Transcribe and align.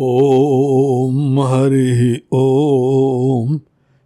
ॐ 0.00 1.38
हरिः 1.40 2.18
ॐ 2.34 3.58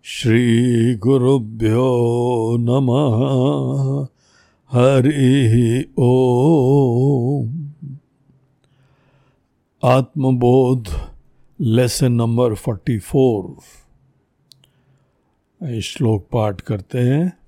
श्रीगुरुभ्यो 0.05 1.89
नमः। 2.61 3.17
हरिः 4.73 5.85
ॐ 5.99 7.49
आत्मबोध 9.85 10.89
लेसन 11.61 12.13
नंबर 12.13 12.55
फोर्टी 12.55 12.99
फोर। 12.99 13.57
श्लोक 15.81 16.29
पाठ 16.33 16.61
करते 16.61 16.99
हैं। 16.99 17.39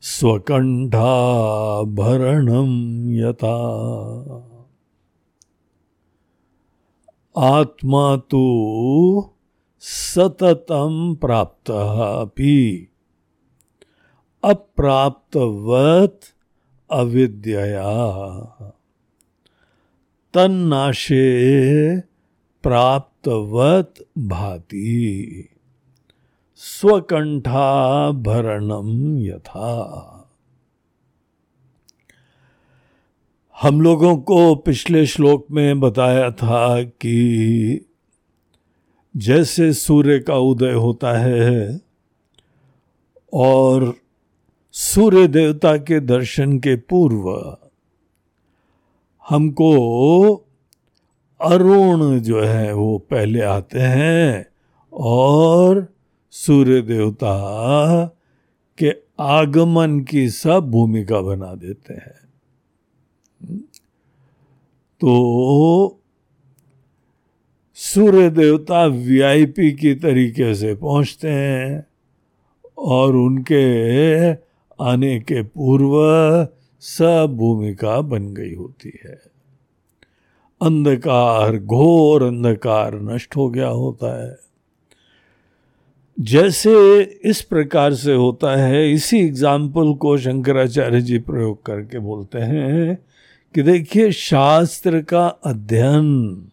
स्वकण्ठाभरणं 0.00 1.02
यथा। 3.14 3.58
आत्मा 7.36 8.16
तु 8.16 9.30
सततं 9.80 11.14
प्राप्तः 11.14 12.20
अपि 12.20 12.88
अप्राप्तवत् 14.44 16.24
अविद्यया। 16.90 17.90
तन्नाशे 20.34 22.00
प्राप्तवत 22.62 23.94
भाति। 24.18 25.48
स्वकंठाभरणम 26.56 29.18
यथा। 29.18 30.16
हम 33.62 33.80
लोगों 33.80 34.16
को 34.16 34.54
पिछले 34.54 35.06
श्लोक 35.06 35.46
में 35.50 35.80
बताया 35.80 36.30
था 36.30 36.82
कि 36.82 37.86
जैसे 39.16 39.72
सूर्य 39.72 40.18
का 40.18 40.36
उदय 40.36 40.72
होता 40.72 41.18
है 41.18 41.80
और 43.32 43.94
सूर्य 44.72 45.28
देवता 45.28 45.76
के 45.76 46.00
दर्शन 46.00 46.58
के 46.58 46.76
पूर्व 46.76 47.56
हमको 49.30 50.34
अरुण 51.40 52.18
जो 52.18 52.42
है 52.42 52.74
वो 52.74 52.98
पहले 52.98 53.40
आते 53.40 53.80
हैं 53.80 54.46
और 54.92 55.94
सूर्य 56.30 56.82
देवता 56.82 57.34
के 58.78 58.92
आगमन 59.20 60.00
की 60.00 60.28
सब 60.28 60.70
भूमिका 60.70 61.20
बना 61.20 61.54
देते 61.54 61.94
हैं। 61.94 62.20
तो 65.00 66.00
सूर्य 67.74 68.30
देवता 68.30 68.84
वीआईपी 68.86 69.72
की 69.72 69.94
तरीके 69.94 70.54
से 70.54 70.74
पहुँचते 70.74 71.28
हैं 71.28 71.86
और 72.78 73.16
उनके 73.16 73.64
आने 74.84 75.20
के 75.20 75.42
पूर्व 75.42 75.94
सब 76.80 77.34
भूमिका 77.36 78.00
बन 78.00 78.34
गई 78.34 78.54
होती 78.54 78.92
है। 79.04 79.20
अंधकार, 80.62 81.58
घोर 81.58 82.22
अंधकार 82.22 82.94
नष्ट 82.94 83.36
हो 83.36 83.50
गया 83.50 83.68
होता 83.68 84.24
है। 84.24 84.38
जैसे 86.20 87.02
इस 87.02 87.42
प्रकार 87.42 87.94
से 87.94 88.14
होता 88.14 88.56
है, 88.56 88.92
इसी 88.92 89.20
एग्ज़ाम्पल 89.20 89.94
को 89.94 90.18
शंकराचार्य 90.18 91.00
जी 91.00 91.18
प्रयोग 91.18 91.62
करके 91.62 91.98
बोलते 91.98 92.38
हैं 92.38 92.98
कि 93.54 93.62
देखिए, 93.62 94.12
शास्त्र 94.12 95.00
का 95.00 95.26
अध्ययन 95.26 96.48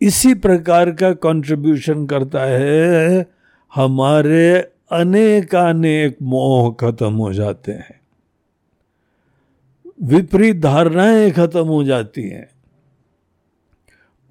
इसी 0.00 0.34
प्रकार 0.34 0.90
का 0.90 1.12
कंट्रीब्यूशन 1.12 2.06
करता 2.06 2.44
है, 2.44 3.26
हमारे 3.74 4.58
अनेकानेक 4.90 6.16
मोह 6.22 6.76
खत्म 6.80 7.12
हो 7.12 7.32
जाते 7.32 7.72
हैं। 7.72 7.99
विपरीत 10.02 10.56
धारणाएँ 10.56 11.30
खत्म 11.30 11.64
हो 11.64 11.84
जाती 11.84 12.22
हैं। 12.22 12.48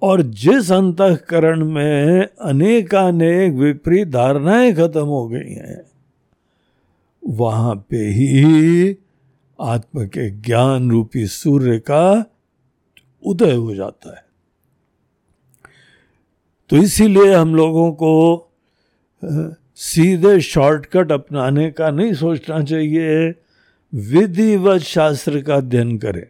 और 0.02 0.22
जिस 0.22 0.72
अंतकरण 0.72 1.64
में 1.64 2.28
अनेकानेक 2.40 3.52
विपरीत 3.52 4.08
धारणाएँ 4.08 4.72
खत्म 4.74 5.04
हो 5.04 5.28
गई 5.28 5.52
हैं, 5.52 5.82
वहाँ 7.26 7.74
पे 7.90 7.96
ही 7.96 8.96
आत्म 9.60 10.06
के 10.06 10.30
ज्ञान 10.30 10.90
रूपी 10.90 11.26
सूर्य 11.26 11.78
का 11.78 12.24
उदय 13.26 13.54
हो 13.54 13.74
जाता 13.74 14.16
है। 14.16 14.24
तो 16.70 16.76
इसीलिए 16.76 17.34
हम 17.34 17.54
लोगों 17.54 17.92
को 17.92 18.12
सीधे 19.76 20.40
शॉर्टकट 20.40 21.12
अपनाने 21.12 21.70
का 21.70 21.90
नहीं 21.90 22.14
सोचना 22.14 22.62
चाहिए। 22.62 23.30
विधिवत 23.92 24.80
शास्त्र 24.80 25.40
का 25.40 25.54
अध्ययन 25.54 25.96
करें। 25.98 26.26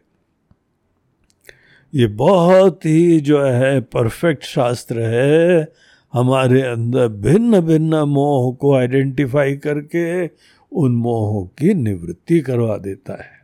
ये 1.94 2.06
बहुत 2.06 2.86
ही 2.86 3.20
जो 3.20 3.42
है 3.42 3.80
परफेक्ट 3.80 4.44
शास्त्र 4.44 5.00
है, 5.00 5.68
हमारे 6.12 6.62
अंदर 6.62 7.08
भिन्न 7.08 7.60
भिन्न 7.60 7.94
मोह 7.94 8.54
को 8.54 8.74
आइडेंटिफाई 8.74 9.56
करके 9.56 10.26
उन 10.72 10.92
मोहों 10.92 11.44
की 11.58 11.74
निवृत्ति 11.74 12.40
करवा 12.40 12.76
देता 12.76 13.22
है। 13.22 13.38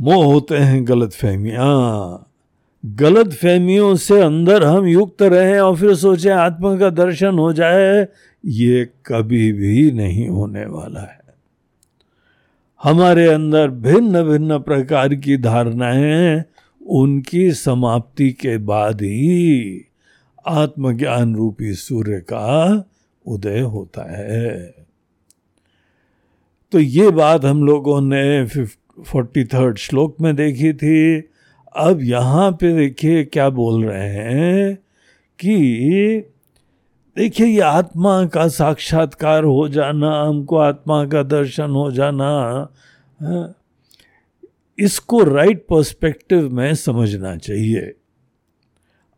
मोह 0.00 0.24
होते 0.24 0.56
हैं 0.56 0.86
गलत 0.88 1.12
फहमियाँ 1.12 2.28
गलत 2.84 3.32
फहमियों 3.32 3.94
से 3.96 4.20
अंदर 4.20 4.64
हम 4.64 4.86
युक्त 4.86 5.22
रहें 5.22 5.60
और 5.60 5.76
फिर 5.76 5.94
सोचें 5.94 6.30
आत्मा 6.30 6.76
का 6.76 6.90
दर्शन 6.90 7.38
हो 7.38 7.52
जाए, 7.52 8.06
ये 8.44 8.84
कभी 9.06 9.52
भी 9.52 9.90
नहीं 9.92 10.28
होने 10.28 10.64
वाला 10.66 11.00
है। 11.00 11.21
हमारे 12.82 13.26
अंदर 13.26 13.68
भिन्न 13.68 14.22
भिन्न 14.22 14.58
प्रकार 14.58 15.14
की 15.14 15.36
धारणाएँ 15.36 16.02
हैं 16.02 16.44
उनकी 16.86 17.52
समाप्ति 17.52 18.30
के 18.30 18.58
बाद 18.58 19.02
ही 19.02 19.84
आत्मज्ञान 20.46 21.34
रूपी 21.36 21.74
सूर्य 21.74 22.20
का 22.20 22.84
उदय 23.26 23.60
होता 23.60 24.10
है। 24.12 24.74
तो 26.72 26.78
ये 26.78 27.10
बात 27.10 27.44
हम 27.44 27.64
लोगों 27.66 28.00
ने 28.00 28.46
फोर्टी 29.02 29.44
थर्ड 29.44 29.78
श्लोक 29.78 30.20
में 30.20 30.36
देखी 30.36 30.72
थी। 30.72 31.20
अब 31.76 31.98
यहाँ 32.02 32.52
पे 32.52 32.76
देखिए 32.76 33.24
क्या 33.24 33.50
बोल 33.50 33.84
रहे 33.84 34.08
हैं 34.08 34.74
कि 35.38 35.56
देखिए 37.16 37.46
ये 37.46 37.60
आत्मा 37.60 38.24
का 38.26 38.46
साक्षात्कार 38.48 39.44
हो 39.44 39.68
जाना 39.68 40.10
हमको 40.22 40.56
आत्मा 40.56 41.04
का 41.06 41.22
दर्शन 41.22 41.70
हो 41.70 41.90
जाना 41.92 42.28
हाँ, 43.20 43.54
इसको 44.78 45.22
राइट 45.24 45.66
पर्सपेक्टिव 45.70 46.48
में 46.50 46.74
समझना 46.74 47.36
चाहिए 47.36 47.94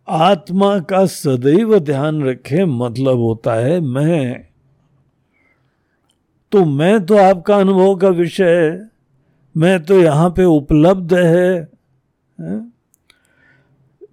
आत्मा 0.09 0.79
का 0.81 1.05
सदैव 1.07 1.79
ध्यान 1.79 2.23
रखे 2.25 2.65
मतलब 2.65 3.19
होता 3.19 3.55
है 3.55 3.81
मैं 3.81 4.47
तो 6.53 6.65
मैं 6.65 7.07
तो 7.07 7.17
आपका 7.17 7.57
अनुभव 7.57 7.95
का 7.97 8.09
विषय 8.09 8.57
है 8.57 8.91
मैं 9.57 9.83
तो 9.85 10.01
यहाँ 10.01 10.31
पे 10.31 10.45
उपलब्ध 10.45 11.15
है, 11.15 11.69
है? 12.39 12.73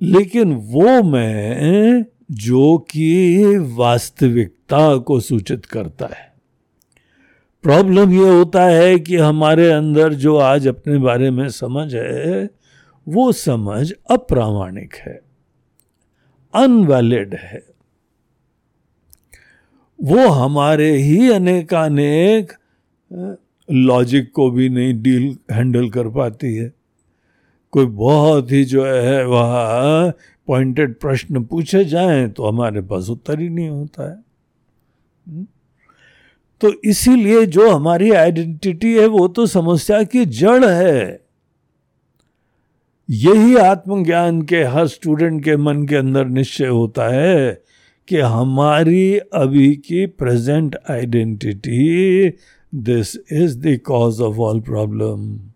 लेकिन 0.01 0.53
वो 0.53 1.01
मैं 1.03 2.05
जो 2.31 2.77
कि 2.89 3.57
वास्तविकता 3.75 4.97
को 4.97 5.19
सूचित 5.19 5.65
करता 5.65 6.05
है। 6.05 6.31
प्रॉब्लम 7.63 8.13
ये 8.13 8.29
होता 8.29 8.63
है 8.63 8.99
कि 8.99 9.15
हमारे 9.15 9.71
अंदर 9.71 10.13
जो 10.13 10.35
आज 10.37 10.67
अपने 10.67 10.97
बारे 10.97 11.31
में 11.31 11.47
समझ 11.49 11.93
है, 11.95 12.49
वो 13.07 13.31
समझ 13.31 13.91
अप्रामाणिक 14.11 14.95
है, 14.95 15.19
अनवैलिड 16.53 17.35
है। 17.35 17.63
वो 19.99 20.27
हमारे 20.27 20.91
ही 20.97 21.31
अनेकानेक 21.31 22.53
लॉजिक 23.69 24.31
को 24.31 24.49
भी 24.51 24.69
नहीं 24.69 25.01
डील, 25.01 25.37
हैंडल 25.51 25.89
कर 25.89 26.07
पाती 26.09 26.55
है। 26.55 26.71
कोई 27.71 27.85
बहुत 27.85 28.51
ही 28.51 28.63
जो 28.65 28.85
है 28.85 29.25
वह 29.25 30.13
पॉइंटेड 30.47 30.99
प्रश्न 30.99 31.43
पूछे 31.43 31.85
जाएँ 31.85 32.29
तो 32.29 32.43
हमारे 32.43 32.81
पास 32.81 33.09
उत्तर 33.09 33.39
ही 33.39 33.49
नहीं 33.49 33.69
होता 33.69 34.09
है। 34.11 34.23
हम्म? 35.27 35.47
तो 36.61 36.73
इसीलिए 36.83 37.45
जो 37.45 37.71
हमारी 37.71 38.11
आइडेंटिटी 38.11 38.93
है 38.93 39.05
वो 39.07 39.27
तो 39.27 39.45
समस्या 39.45 40.03
की 40.03 40.25
जड़ 40.25 40.65
है। 40.65 41.21
यही 43.09 43.55
आत्मज्ञान 43.55 44.41
के 44.41 44.63
हर 44.63 44.87
स्टूडेंट 44.87 45.43
के 45.43 45.57
मन 45.57 45.85
के 45.87 45.95
अंदर 45.95 46.25
निश्चय 46.25 46.67
होता 46.67 47.07
है 47.07 47.61
कि 48.07 48.17
हमारी 48.17 49.17
अभी 49.17 49.75
की 49.75 50.05
present 50.05 50.77
identity 50.89 52.29
this 52.75 53.15
is 53.31 53.59
the 53.59 53.79
cause 53.85 54.21
of 54.21 54.37
all 54.37 54.59
problem 54.59 55.50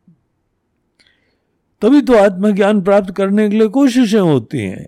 तभी 1.81 2.01
तो 2.01 2.13
आत्मज्ञान 2.13 2.81
प्राप्त 2.81 3.15
करने 3.15 3.49
के 3.49 3.57
लिए 3.57 3.67
कोशिशें 3.67 4.19
होती 4.19 4.59
हैं। 4.59 4.87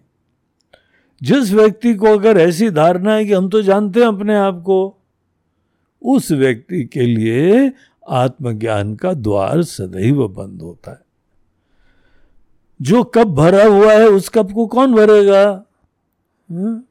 जिस 1.23 1.51
व्यक्ति 1.51 1.93
को 1.93 2.05
अगर 2.05 2.37
ऐसी 2.37 2.69
धारणा 2.69 3.13
है 3.13 3.25
कि 3.25 3.33
हम 3.33 3.49
तो 3.49 3.61
जानते 3.61 3.99
हैं 3.99 4.07
अपने 4.07 4.35
आप 4.35 4.63
को, 4.65 4.97
उस 6.01 6.31
व्यक्ति 6.31 6.83
के 6.83 7.01
लिए 7.01 7.71
आत्मज्ञान 8.09 8.95
का 8.95 9.13
द्वार 9.13 9.63
सदैव 9.63 10.27
बंद 10.27 10.61
होता 10.61 10.91
है। 10.91 11.01
जो 12.81 13.03
कप 13.03 13.27
भरा 13.27 13.65
हुआ 13.65 13.93
है, 13.93 14.07
उस 14.07 14.29
कप 14.29 14.51
को 14.51 14.67
कौन 14.67 14.93
भरेगा? 14.93 15.63
हाँ? 16.51 16.83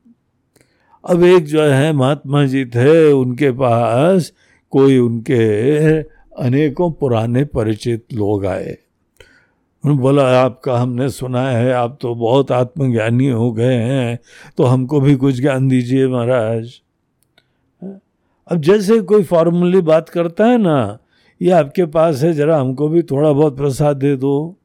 अब 1.09 1.25
एक 1.25 1.45
जो 1.45 1.63
है, 1.63 1.93
महात्मा 1.93 2.47
जी 2.47 2.65
थे, 2.65 3.13
उनके 3.13 3.51
पास 3.51 4.33
कोई 4.71 4.99
उनके 4.99 6.03
अनेकों 6.43 6.93
पुराने 6.93 7.45
परिचित 7.45 8.07
लोग 8.13 8.47
आए। 8.47 8.79
उन्होंने 9.87 10.03
बोला, 10.03 10.41
आपका 10.41 10.79
हमने 10.79 11.09
सुना 11.09 11.49
है, 11.49 11.73
आप 11.73 11.99
तो 12.01 12.15
बहुत 12.15 12.53
आत्मज्ञानी 12.53 13.29
हो 13.29 13.53
गए 13.53 13.75
हैं 13.75 14.19
तो 14.59 14.65
हमको 14.65 15.01
भी 15.01 15.15
कुछ 15.15 15.41
ज्ञान 15.41 15.69
दीजिए 15.69 16.09
महाराज। 16.09 16.71
अब 18.49 18.61
जैसे 18.61 19.01
कोई 19.01 19.23
फॉर्मली 19.23 19.81
बात 19.81 20.09
करता 20.09 20.47
है 20.47 20.59
ना, 20.59 20.99
ये 21.43 21.51
आपके 21.51 21.85
पास 21.85 22.23
है, 22.23 22.33
जरा 22.33 22.59
हमको 22.59 22.89
भी 22.89 23.03
थोड़ा 23.03 23.33
बहुत 23.33 23.57
प्रसाद 23.57 23.97
दे 23.97 24.17
दो। 24.17 24.57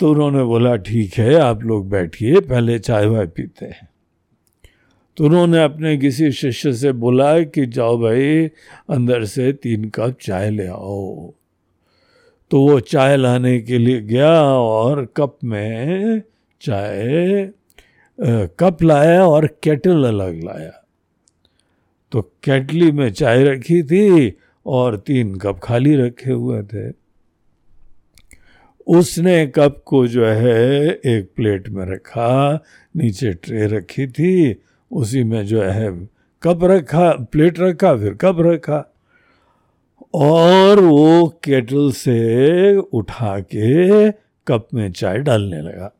तो 0.00 0.10
उन्होंने 0.10 0.44
बोला, 0.44 0.76
ठीक 0.76 1.14
है, 1.14 1.34
आप 1.34 1.62
लोग 1.62 1.88
बैठिए, 1.90 2.40
पहले 2.40 2.78
चाय 2.78 3.06
वाय 3.06 3.26
पीते 3.26 3.66
हैं। 3.66 3.88
तो 5.16 5.24
उन्होंने 5.24 5.62
अपने 5.64 5.96
किसी 5.96 6.32
शिष्य 6.32 6.72
से 6.72 6.92
बोला 6.92 7.42
कि, 7.42 7.66
जाओ 7.66 7.98
भाई, 7.98 8.46
अंदर 8.90 9.24
से 9.24 9.52
तीन 9.52 9.90
कप 9.90 10.16
चाय 10.20 10.50
ले 10.50 10.66
आओ। 10.66 11.34
तो 12.50 12.60
वो 12.60 12.80
चाय 12.80 13.16
लाने 13.16 13.60
के 13.60 13.78
लिए 13.78 14.00
गया 14.00 14.42
और 14.44 15.04
कप 15.16 15.38
में 15.44 16.22
चाय 16.60 17.52
कप 18.58 18.82
लाया 18.82 19.26
और 19.26 19.46
केटल 19.46 20.04
अलग 20.04 20.44
लाया। 20.44 20.86
तो 22.12 22.20
केटली 22.22 22.92
में 22.92 23.12
चाय 23.12 23.44
रखी 23.44 23.82
थी 23.82 24.36
और 24.66 24.96
तीन 24.96 25.34
कप 25.34 25.60
खाली 25.62 25.96
रखे 25.96 26.32
हुए 26.32 26.62
थे। 26.62 27.04
उसने 28.86 29.46
कप 29.46 29.82
को 29.86 30.06
जो 30.06 30.26
है 30.26 30.88
एक 30.88 31.30
प्लेट 31.36 31.68
में 31.68 31.86
रखा, 31.86 32.64
नीचे 32.96 33.32
ट्रे 33.32 33.66
रखी 33.66 34.06
थी, 34.06 34.62
उसी 34.90 35.24
में 35.24 35.46
जो 35.46 35.62
है 35.62 36.08
कप 36.42 36.64
रखा, 36.64 37.10
प्लेट 37.10 37.60
रखा, 37.60 37.96
फिर 37.96 38.14
कप 38.14 38.36
रखा। 38.40 38.93
और 40.14 40.80
वो 40.80 41.26
केटल 41.44 41.92
से 41.92 42.76
उठा 42.76 43.40
के 43.40 44.10
कप 44.12 44.68
में 44.74 44.92
चाय 44.92 45.18
डालने 45.18 45.60
लगा। 45.60 45.96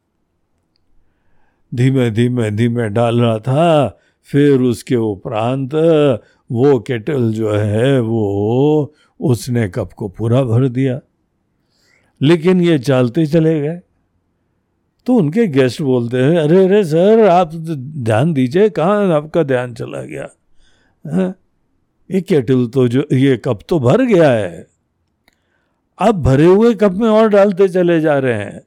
धीमे 1.74 2.10
धीमे 2.10 2.50
धीमे 2.50 2.88
डाल 2.88 3.20
रहा 3.20 3.38
था, 3.38 3.98
फिर 4.22 4.60
उसके 4.60 4.96
उपरांत 4.96 5.74
वो 6.52 6.80
केटल 6.80 7.32
जो 7.32 7.52
है 7.52 8.00
वो 8.00 8.94
उसने 9.20 9.68
कप 9.68 9.92
को 9.92 10.08
पूरा 10.08 10.42
भर 10.42 10.68
दिया। 10.68 11.00
लेकिन 12.22 12.60
ये 12.60 12.78
चलते 12.78 13.26
चले 13.26 13.60
गए। 13.60 13.80
तो 15.06 15.14
उनके 15.14 15.46
गेस्ट 15.46 15.82
बोलते 15.82 16.16
हैं, 16.16 16.38
अरे 16.38 16.64
अरे 16.64 16.84
सर 16.84 17.28
आप 17.28 17.54
ध्यान 17.54 18.32
दीजिए, 18.32 18.68
कहाँ 18.68 19.12
आपका 19.12 19.42
ध्यान 19.42 19.74
चला 19.74 20.02
गया? 20.02 20.28
है? 21.06 21.43
ये 22.14 22.20
केटल 22.20 22.66
तो 22.66 22.86
जो, 22.88 23.02
ये 23.12 23.36
कप 23.36 23.60
तो 23.68 23.78
भर 23.78 24.02
गया 24.02 24.30
है। 24.30 24.66
अब 25.98 26.22
भरे 26.22 26.46
हुए 26.46 26.74
कप 26.74 26.92
में 26.92 27.08
और 27.08 27.28
डालते 27.28 27.68
चले 27.68 28.00
जा 28.00 28.18
रहे 28.18 28.34
हैं। 28.34 28.60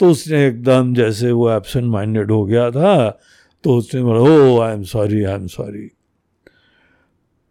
तो 0.00 0.10
उसने 0.10 0.46
एकदम 0.46 0.94
जैसे 0.94 1.30
वो 1.32 1.50
एबसेंट 1.50 1.84
माइंडेड 1.84 2.30
हो 2.30 2.44
गया 2.44 2.70
था 2.70 3.20
तो 3.64 3.76
उसने 3.76 4.02
बोला, 4.02 4.20
ओ 4.20 4.60
I 4.60 4.72
am 4.72 4.82
sorry 4.82 5.24
I 5.24 5.34
am 5.34 5.46
sorry 5.46 5.90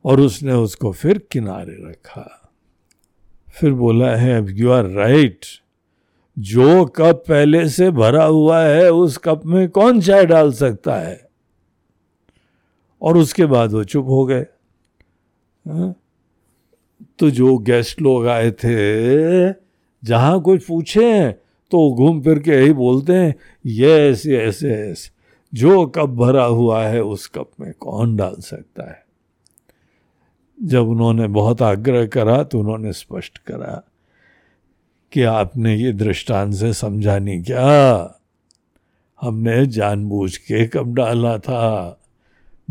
और 0.05 0.19
उसने 0.19 0.53
उसको 0.53 0.91
फिर 0.91 1.17
किनारे 1.31 1.77
रखा। 1.89 2.53
फिर 3.49 3.73
बोला, 3.73 4.15
है, 4.15 4.37
अब 4.37 4.49
यू 4.49 4.71
आर 4.71 4.85
राइट 4.85 5.45
जो 6.39 6.85
कप 6.85 7.23
पहले 7.27 7.69
से 7.69 7.91
भरा 7.91 8.23
हुआ 8.23 8.59
है, 8.61 8.91
उस 8.91 9.17
कप 9.17 9.41
में 9.45 9.69
कौन 9.69 10.01
चाय 10.01 10.25
डाल 10.25 10.51
सकता 10.53 10.95
है? 10.95 11.29
और 13.01 13.17
उसके 13.17 13.45
बाद 13.45 13.71
वो 13.71 13.83
चुप 13.83 14.05
हो 14.05 14.25
गए? 14.25 14.45
तो 17.19 17.29
जो 17.29 17.57
गेस्ट 17.57 18.01
लोग 18.01 18.27
आए 18.27 18.51
थे, 18.51 19.49
जहाँ 20.03 20.41
कोई 20.41 20.57
पूछे 20.57 21.31
तो 21.71 21.93
घूम 21.95 22.21
फिर 22.21 22.39
के 22.39 22.51
यही 22.51 22.73
बोलते 22.73 23.13
हैं, 23.13 23.35
यस 23.65 24.25
यस 24.25 24.63
यस, 24.63 25.11
जो 25.53 25.85
कप 25.85 26.09
भरा 26.09 26.43
हुआ 26.43 26.85
है, 26.85 27.01
उस 27.03 27.27
कप 27.27 27.49
में 27.59 27.73
कौन 27.73 28.15
डाल 28.15 28.35
सकता 28.35 28.89
है? 28.89 29.03
जब 30.63 30.87
उन्होंने 30.87 31.27
बहुत 31.27 31.61
आग्रह 31.61 32.05
करा 32.07 32.43
तो 32.43 32.59
उन्होंने 32.59 32.93
स्पष्ट 32.93 33.37
करा 33.37 33.83
कि 35.11 35.23
आपने 35.23 35.75
ये 35.75 35.91
दृष्टांत 35.93 36.53
से 36.53 36.73
समझा 36.73 37.17
नहीं 37.19 37.43
क्या? 37.43 38.19
हमने 39.21 39.65
जानबूझ 39.65 40.37
के 40.37 40.65
कब 40.67 40.93
डाला 40.93 41.37
था। 41.37 41.99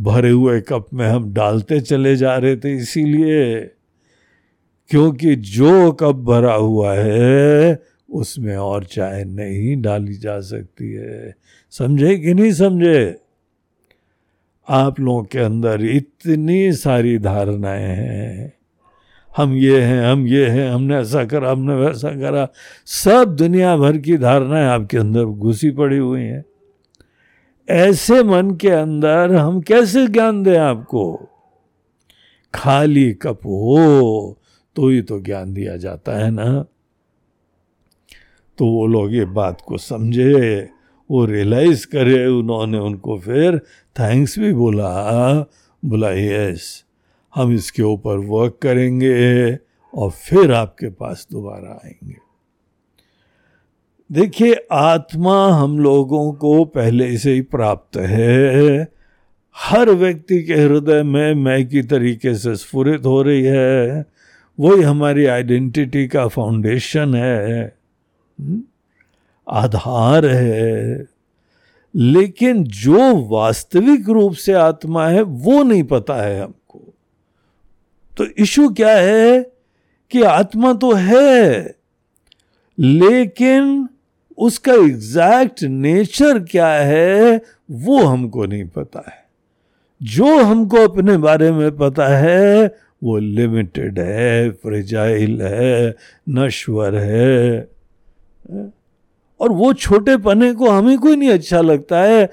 भरे 0.00 0.30
हुए 0.30 0.60
कप 0.60 0.86
में 0.94 1.06
हम 1.06 1.34
डालते 1.34 1.80
चले 1.80 2.16
जा 2.16 2.36
रहे 2.36 2.56
थे 2.56 2.76
इसीलिए, 2.76 3.60
क्योंकि 4.90 5.36
जो 5.36 5.92
कप 5.92 6.16
भरा 6.16 6.54
हुआ 6.54 6.94
है, 6.94 7.82
उसमें 8.10 8.56
और 8.56 8.84
चाय 8.84 9.24
नहीं 9.24 9.82
डाली 9.82 10.14
जा 10.14 10.40
सकती 10.40 10.92
है। 10.92 11.34
समझे 11.70 12.16
कि 12.16 12.34
नहीं 12.34 12.52
समझे? 12.52 13.18
आप 14.68 15.00
लोगों 15.00 15.24
के 15.24 15.38
अंदर 15.38 15.84
इतनी 15.84 16.72
सारी 16.72 17.18
धारणाएँ 17.18 17.96
हैं। 17.96 18.52
हम 19.36 19.54
ये 19.54 19.80
हैं, 19.80 20.04
हम 20.04 20.26
ये 20.26 20.46
हैं, 20.46 20.70
हमने 20.70 20.96
ऐसा 20.96 21.24
करा, 21.24 21.50
हमने 21.50 21.74
वैसा 21.74 22.10
करा। 22.10 22.48
सब 22.86 23.36
दुनिया 23.36 23.76
भर 23.76 23.98
की 23.98 24.16
धारणाएँ 24.16 24.66
आपके 24.66 24.98
अंदर 24.98 25.24
घुसी 25.24 25.70
पड़ी 25.70 25.98
हुई 25.98 26.22
हैं। 26.22 26.44
ऐसे 27.68 28.22
मन 28.22 28.50
के 28.50 28.68
अंदर 28.68 29.34
हम 29.34 29.60
कैसे 29.60 30.06
ज्ञान 30.06 30.42
दें 30.42 30.58
आपको? 30.58 31.28
खाली 32.54 33.12
कप 33.12 33.40
हो 33.46 34.38
तो 34.76 34.88
ही 34.88 35.02
तो 35.02 35.20
ज्ञान 35.20 35.54
दिया 35.54 35.76
जाता 35.76 36.24
है 36.24 36.30
ना? 36.30 36.66
तो 38.58 38.66
वो 38.66 38.86
लोग 38.86 39.14
ये 39.14 39.24
बात 39.24 39.60
को 39.60 39.78
समझे, 39.78 40.68
वो 41.10 41.24
रियलाइज़ 41.24 41.86
करे, 41.86 42.26
उन्होंने 42.26 42.78
उनको 42.78 43.18
फिर 43.18 43.58
थैंक्स 44.00 44.38
भी 44.38 44.52
बोला। 44.52 45.32
बोला 45.84 46.10
यस 46.10 46.84
हम 47.34 47.52
इसके 47.52 47.82
ऊपर 47.82 48.18
वर्क 48.18 48.58
करेंगे 48.62 49.54
और 49.94 50.10
फिर 50.10 50.52
आपके 50.52 50.88
पास 50.88 51.28
दोबारा 51.32 51.80
आएँगे। 51.84 52.23
देखिए 54.12 54.66
आत्मा 54.72 55.48
हम 55.48 55.78
लोगों 55.78 56.32
को 56.32 56.64
पहले 56.64 57.18
से 57.18 57.32
ही 57.32 57.40
प्राप्त 57.40 57.96
है। 57.96 58.88
हर 59.56 59.90
व्यक्ति 59.90 60.42
के 60.42 60.54
हृदय 60.54 61.02
में 61.02 61.34
मैं 61.34 61.68
की 61.68 61.82
तरीके 61.82 62.34
से 62.34 62.56
स्फुरित 62.56 63.04
हो 63.04 63.22
रही 63.22 63.42
है। 63.42 64.04
वही 64.60 64.82
हमारी 64.82 65.26
आइडेंटिटी 65.26 66.06
का 66.06 66.28
फाउंडेशन 66.28 67.14
है। 67.14 67.76
हम्म, 68.40 68.62
आधार 69.48 70.26
है। 70.26 71.06
लेकिन 71.96 72.64
जो 72.64 73.28
वास्तविक 73.28 74.08
रूप 74.08 74.34
से 74.34 74.52
आत्मा 74.52 75.08
है 75.08 75.22
वो 75.22 75.62
नहीं 75.62 75.84
पता 75.84 76.14
है 76.14 76.42
हमको। 76.42 76.94
तो 78.16 78.26
इशू 78.38 78.68
क्या 78.68 78.98
है 78.98 79.52
कि 80.10 80.22
आत्मा 80.22 80.72
तो 80.72 80.92
है 80.92 81.74
लेकिन 82.80 83.88
उसका 84.38 84.72
एग्जैक्ट 84.72 85.62
नेचर 85.62 86.38
क्या 86.38 86.68
है, 86.68 87.40
वो 87.70 88.04
हमको 88.04 88.46
नहीं 88.46 88.64
पता 88.64 89.04
है। 89.08 89.24
जो 90.02 90.44
हमको 90.44 90.76
अपने 90.76 91.16
बारे 91.16 91.52
में 91.52 91.76
पता 91.76 92.06
है, 92.08 92.74
वो 93.02 93.18
लिमिटेड 93.18 93.98
है 93.98 94.50
फ्रेजाइल 94.50 95.42
है, 95.42 95.96
नश्वर 96.28 96.94
है। 96.94 97.68
और 99.40 99.52
वो 99.52 99.72
छोटे 99.72 100.16
पने 100.16 100.54
को 100.54 100.70
हमें 100.70 100.98
कोई 100.98 101.16
नहीं 101.16 101.30
अच्छा 101.30 101.60
लगता 101.60 102.00
है। 102.00 102.30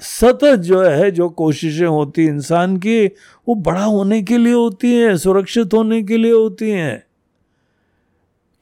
सतत 0.00 0.56
जो 0.56 0.82
है, 0.82 1.10
जो 1.10 1.28
कोशिशें 1.28 1.86
होती 1.86 2.24
इंसान 2.24 2.76
की, 2.76 3.06
वो 3.48 3.54
बड़ा 3.54 3.84
होने 3.84 4.22
के 4.22 4.38
लिए 4.38 4.52
होती 4.52 4.94
हैं, 4.94 5.16
सुरक्षित 5.16 5.74
होने 5.74 6.02
के 6.02 6.16
लिए 6.16 6.32
होती 6.32 6.70
हैं। 6.70 7.04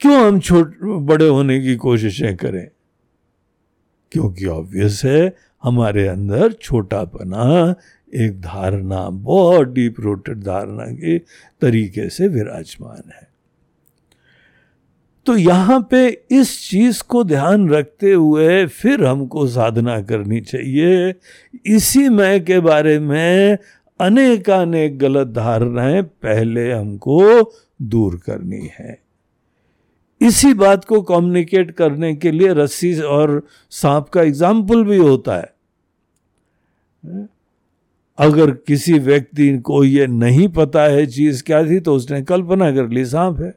क्यों 0.01 0.27
हम 0.27 0.39
छोट, 0.39 0.75
बड़े 0.83 1.27
होने 1.27 1.61
की 1.61 1.75
कोशिशें 1.75 2.37
करें? 2.37 2.67
क्योंकि 4.11 4.45
ऑब्वियस 4.45 5.01
है, 5.05 5.35
हमारे 5.63 6.07
अंदर 6.07 6.51
छोटापना, 6.51 7.75
एक 8.15 8.41
धारणा, 8.41 9.09
बहुत 9.09 9.67
डीप 9.67 9.95
रूटेड 9.99 10.37
धारणा 10.37 10.85
के 10.85 11.19
तरीके 11.61 12.09
से 12.09 12.27
विराजमान 12.27 13.11
है। 13.15 13.27
तो 15.25 15.37
यहाँ 15.37 15.87
पे 15.91 16.23
इस 16.31 16.69
चीज़ 16.69 17.03
को 17.03 17.23
ध्यान 17.23 17.69
रखते 17.69 18.11
हुए 18.11 18.65
फिर 18.65 19.05
हमको 19.05 19.47
साधना 19.47 20.01
करनी 20.01 20.41
चाहिए। 20.41 21.15
इसी 21.65 22.09
मैं 22.09 22.45
के 22.45 22.59
बारे 22.59 22.99
में 22.99 23.57
अनेकानेक 23.99 24.99
गलत 24.99 25.27
धारणाएँ 25.27 26.01
पहले 26.01 26.71
हमको 26.71 27.41
दूर 27.81 28.21
करनी 28.25 28.69
है। 28.79 29.10
इसी 30.21 30.53
बात 30.53 30.83
को 30.85 31.01
कम्युनिकेट 31.03 31.71
करने 31.71 32.13
के 32.15 32.31
लिए 32.31 32.53
रस्सी 32.53 32.99
और 33.01 33.41
सांप 33.71 34.09
का 34.09 34.21
एग्ज़ाम्पल 34.21 34.83
भी 34.83 34.97
होता 34.97 35.35
है। 35.35 35.53
अगर 38.17 38.51
किसी 38.67 38.97
व्यक्ति 38.99 39.57
को 39.59 39.83
ये 39.83 40.07
नहीं 40.07 40.47
पता 40.49 40.83
है 40.83 41.05
चीज़ 41.07 41.43
क्या 41.43 41.63
थी 41.65 41.79
तो 41.79 41.95
उसने 41.95 42.21
कल्पना 42.23 42.71
कर 42.71 42.89
ली, 42.89 43.05
सांप 43.05 43.39
है। 43.39 43.53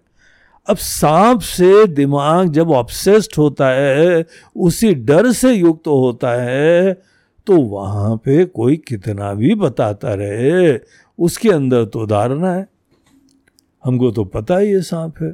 अब 0.67 0.77
सांप 0.77 1.41
से 1.41 1.87
दिमाग 1.87 2.53
जब 2.53 2.71
ऑब्सेस्ड 2.73 3.33
होता 3.39 3.69
है, 3.69 4.25
उसी 4.57 4.95
डर 4.95 5.31
से 5.33 5.53
युक्त 5.53 5.85
तो 5.85 5.99
होता 6.01 6.33
है 6.43 6.93
तो 7.47 7.57
वहाँ 7.57 8.17
पे 8.17 8.45
कोई 8.47 8.77
कितना 8.89 9.33
भी 9.35 9.55
बताता 9.57 10.15
रहे, 10.15 10.79
उसके 11.19 11.51
अंदर 11.51 11.85
तो 11.87 12.07
धारणा 12.07 12.53
है। 12.53 12.67
हमको 13.85 14.11
तो 14.11 14.25
पता 14.27 14.59
ही 14.59 14.73
ये 14.73 14.81
सांप 14.83 15.23
है। 15.23 15.33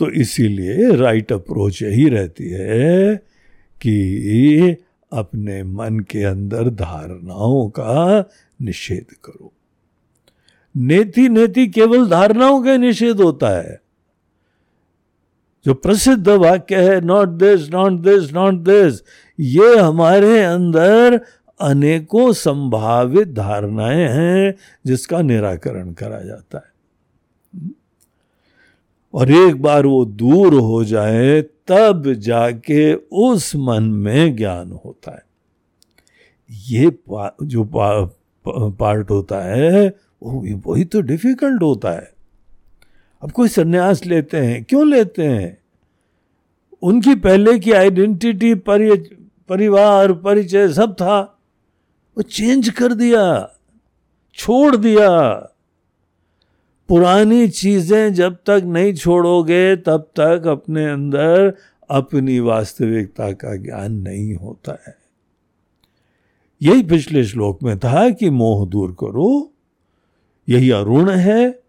तो 0.00 0.10
इसीलिए 0.10 0.96
राइट 0.96 1.32
अप्रोच 1.32 1.82
यही 1.82 2.08
रहती 2.08 2.50
है 2.50 3.16
कि 3.82 4.76
अपने 5.12 5.62
मन 5.62 6.00
के 6.00 6.22
अंदर 6.24 6.70
धारणाओं 6.70 7.68
का 7.68 8.30
निषेध 8.62 9.12
करो। 9.24 9.52
नेति 10.76 11.28
नेति 11.28 11.66
केवल 11.66 12.08
धारणाओं 12.08 12.64
का 12.64 12.76
निषेध 12.76 13.20
होता 13.20 13.48
है। 13.48 13.80
जो 15.64 15.74
प्रसिद्ध 15.74 16.28
वाक्य 16.28 16.76
है 16.76 17.00
not 17.00 17.28
this 17.28 17.70
not 17.70 17.92
this 17.92 18.32
not 18.32 18.54
this 18.54 19.02
ये 19.40 19.76
हमारे 19.76 20.42
अंदर 20.42 21.20
अनेकों 21.60 22.32
संभावित 22.32 23.28
धारणाएँ 23.28 24.08
हैं 24.08 24.54
जिसका 24.86 25.22
निराकरण 25.22 25.92
करा 25.92 26.20
जाता 26.20 26.58
है। 26.58 26.79
और 29.14 29.30
एक 29.30 29.62
बार 29.62 29.86
वो 29.86 30.04
दूर 30.04 30.54
हो 30.54 30.84
जाए 30.84 31.40
तब 31.66 32.12
जाके 32.12 32.94
उस 32.94 33.54
मन 33.56 33.82
में 33.82 34.36
ज्ञान 34.36 34.72
होता 34.84 35.12
है। 35.12 35.22
ये 36.50 36.90
पा, 36.90 37.36
जो 37.42 37.64
पा, 37.64 38.04
पार्ट 38.70 39.10
होता 39.10 39.40
है 39.44 39.96
वही 40.22 40.84
तो 40.84 41.00
डिफ़िकल्ट 41.00 41.62
होता 41.62 41.90
है। 41.90 42.12
अब 43.22 43.30
कोई 43.30 43.48
संन्यास 43.48 44.04
लेते 44.06 44.36
हैं 44.36 44.62
क्यों 44.64 44.86
लेते 44.88 45.24
हैं? 45.24 45.58
उनकी 46.82 47.14
पहले 47.14 47.58
की 47.58 47.72
आइडेंटिटी 47.72 48.54
परि, 48.54 48.96
परिवार 49.48 50.12
परिचय 50.12 50.68
सब 50.72 50.94
था। 50.94 51.20
वो 52.16 52.22
चेंज 52.22 52.68
कर 52.68 52.94
दिया 52.94 53.24
छोड़ 54.34 54.76
दिया। 54.76 55.08
पुरानी 56.90 57.48
चीज़ें 57.48 58.14
जब 58.14 58.34
तक 58.34 58.62
नहीं 58.64 58.94
छोड़ोगे, 58.94 59.76
तब 59.76 60.10
तक 60.20 60.46
अपने 60.46 60.86
अंदर 60.86 61.54
अपनी 61.90 62.40
वास्तविकता 62.40 63.32
का 63.32 63.56
ज्ञान 63.56 63.92
नहीं 63.92 64.34
होता 64.34 64.82
है। 64.86 64.96
यही 66.62 66.82
पिछले 66.82 67.24
श्लोक 67.24 67.62
में 67.62 67.78
था 67.78 68.10
कि 68.10 68.30
मोह 68.30 68.68
दूर 68.68 68.92
करो। 68.92 69.52
यही 70.48 70.70
अरुण 70.70 71.10
है। 71.10 71.62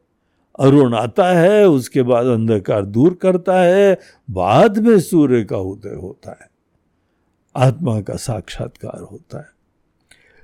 अरुण 0.60 0.94
आता 0.94 1.40
है, 1.40 1.68
उसके 1.68 2.02
बाद 2.02 2.26
अंधकार 2.26 2.86
दूर 2.86 3.14
करता 3.14 3.62
है, 3.62 3.98
बाद 4.32 4.78
में 4.78 5.00
सूर्य 5.00 5.44
का 5.44 5.58
उदय 5.58 5.96
होता 5.96 6.32
है। 6.32 6.50
आत्मा 7.56 8.02
का 8.02 8.16
साक्षात्कार 8.16 9.02
होता 9.02 9.40
है। 9.40 9.48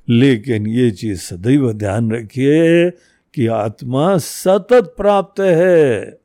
लेकिन 0.09 0.67
ये 0.67 0.91
चीज़ 0.91 1.19
सदैव 1.19 1.73
ध्यान 1.73 2.11
रखिए 2.11 2.89
कि 3.37 3.47
आत्मा 3.47 4.17
सतत 4.17 4.93
प्राप्त 4.97 5.39
है। 5.39 6.17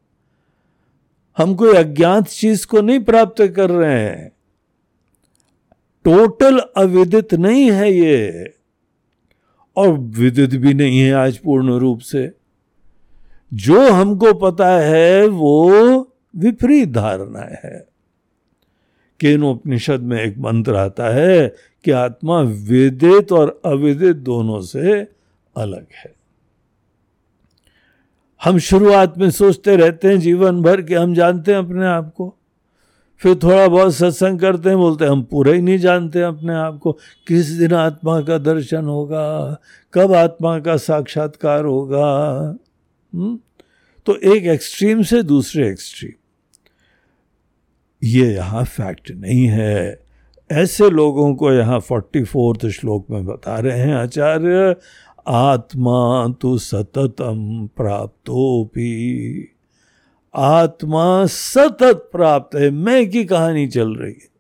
हम 1.39 1.55
कोई 1.55 1.75
अज्ञात 1.75 2.29
चीज़ 2.29 2.67
को 2.67 2.81
नहीं 2.81 3.01
प्राप्त 3.01 3.47
कर 3.47 3.71
रहे 3.71 4.01
हैं। 4.01 4.33
टोटल 6.05 6.59
अविदित 6.59 7.35
नहीं 7.35 7.73
है 7.73 7.93
ये। 7.93 8.55
और 9.77 9.89
विदित 9.93 10.51
भी 10.51 10.75
नहीं 10.75 11.01
है 11.01 11.13
आज 11.13 11.39
पूर्ण 11.39 11.79
रूप 11.79 11.99
से। 11.99 12.33
जो 13.55 13.93
हमको 13.93 14.35
पता 14.35 14.69
है 14.69 15.27
वो 15.27 15.71
विपरीत 16.37 16.89
धारणा 16.89 17.49
है। 17.65 17.89
केन 19.21 19.43
उपनिषद 19.43 20.01
में 20.01 20.23
एक 20.23 20.39
मंत्र 20.39 20.75
आता 20.75 21.15
है 21.15 21.57
कि 21.85 21.91
आत्मा 21.91 22.41
वेदित 22.41 23.33
और 23.33 23.61
अविदित 23.65 24.17
दोनों 24.17 24.61
से 24.61 25.09
अलग 25.57 25.87
है। 25.95 26.22
हम 28.45 28.59
शुरुआत 28.59 29.19
में 29.19 29.31
सोचते 29.31 29.77
रहते 29.77 30.09
हैं 30.09 30.21
जीवन 30.21 30.63
भर 30.63 30.83
कि 30.83 30.95
हम 30.95 31.15
जानते 31.15 31.53
हैं 31.53 31.59
अपने 31.59 31.87
आप 31.87 32.15
को। 32.17 32.37
फिर 33.19 33.39
थोड़ा 33.43 33.69
बहुत 33.69 33.95
सत्संग 33.95 34.41
करते 34.41 34.69
हैं, 34.69 34.79
बोलते 34.79 35.05
हैं, 35.05 35.13
हम 35.13 35.23
पूरा 35.23 35.53
ही 35.53 35.63
नहीं 35.63 35.79
जानते 35.79 36.23
अपने 36.23 36.55
आप 36.55 36.79
को। 36.79 36.93
किस 37.29 37.47
दिन 37.47 37.73
आत्मा 37.73 38.21
का 38.21 38.39
दर्शन 38.39 38.85
होगा? 38.85 39.57
कब 39.93 40.13
आत्मा 40.13 40.59
का 40.59 40.77
साक्षात्कार 40.77 41.65
होगा? 41.65 42.29
हुँ? 43.15 43.23
हम्म? 43.23 43.39
तो 44.07 44.17
एक 44.17 44.45
एक्सट्रीम 44.45 45.03
से 45.03 45.23
दूसरे 45.23 45.69
एक्सट्रीम 45.69 46.13
ये 48.05 48.35
यहाँ 48.35 48.65
फैक्ट 48.65 49.11
नहीं 49.11 49.45
है। 49.45 50.03
ऐसे 50.53 50.91
लोगों 50.91 51.35
को 51.35 51.53
यहाँ 51.53 51.81
फोर्टी 51.81 52.25
फोर्थ 52.25 52.67
श्लोक 52.67 53.07
में 53.11 53.27
बता 53.27 53.59
रहे 53.59 53.79
हैं 53.79 53.95
आचार्य। 53.95 54.77
आत्मा 55.27 56.29
तो 56.41 56.59
सततम 56.59 57.69
प्राप्तोपी। 57.77 59.49
आत्मा 60.35 61.27
सतत 61.27 62.09
प्राप्त 62.13 62.57
है, 62.57 62.71
मैं 62.71 63.11
की 63.11 63.25
कहानी 63.25 63.67
चल 63.67 63.97
रही 63.97 64.13
है। 64.13 64.33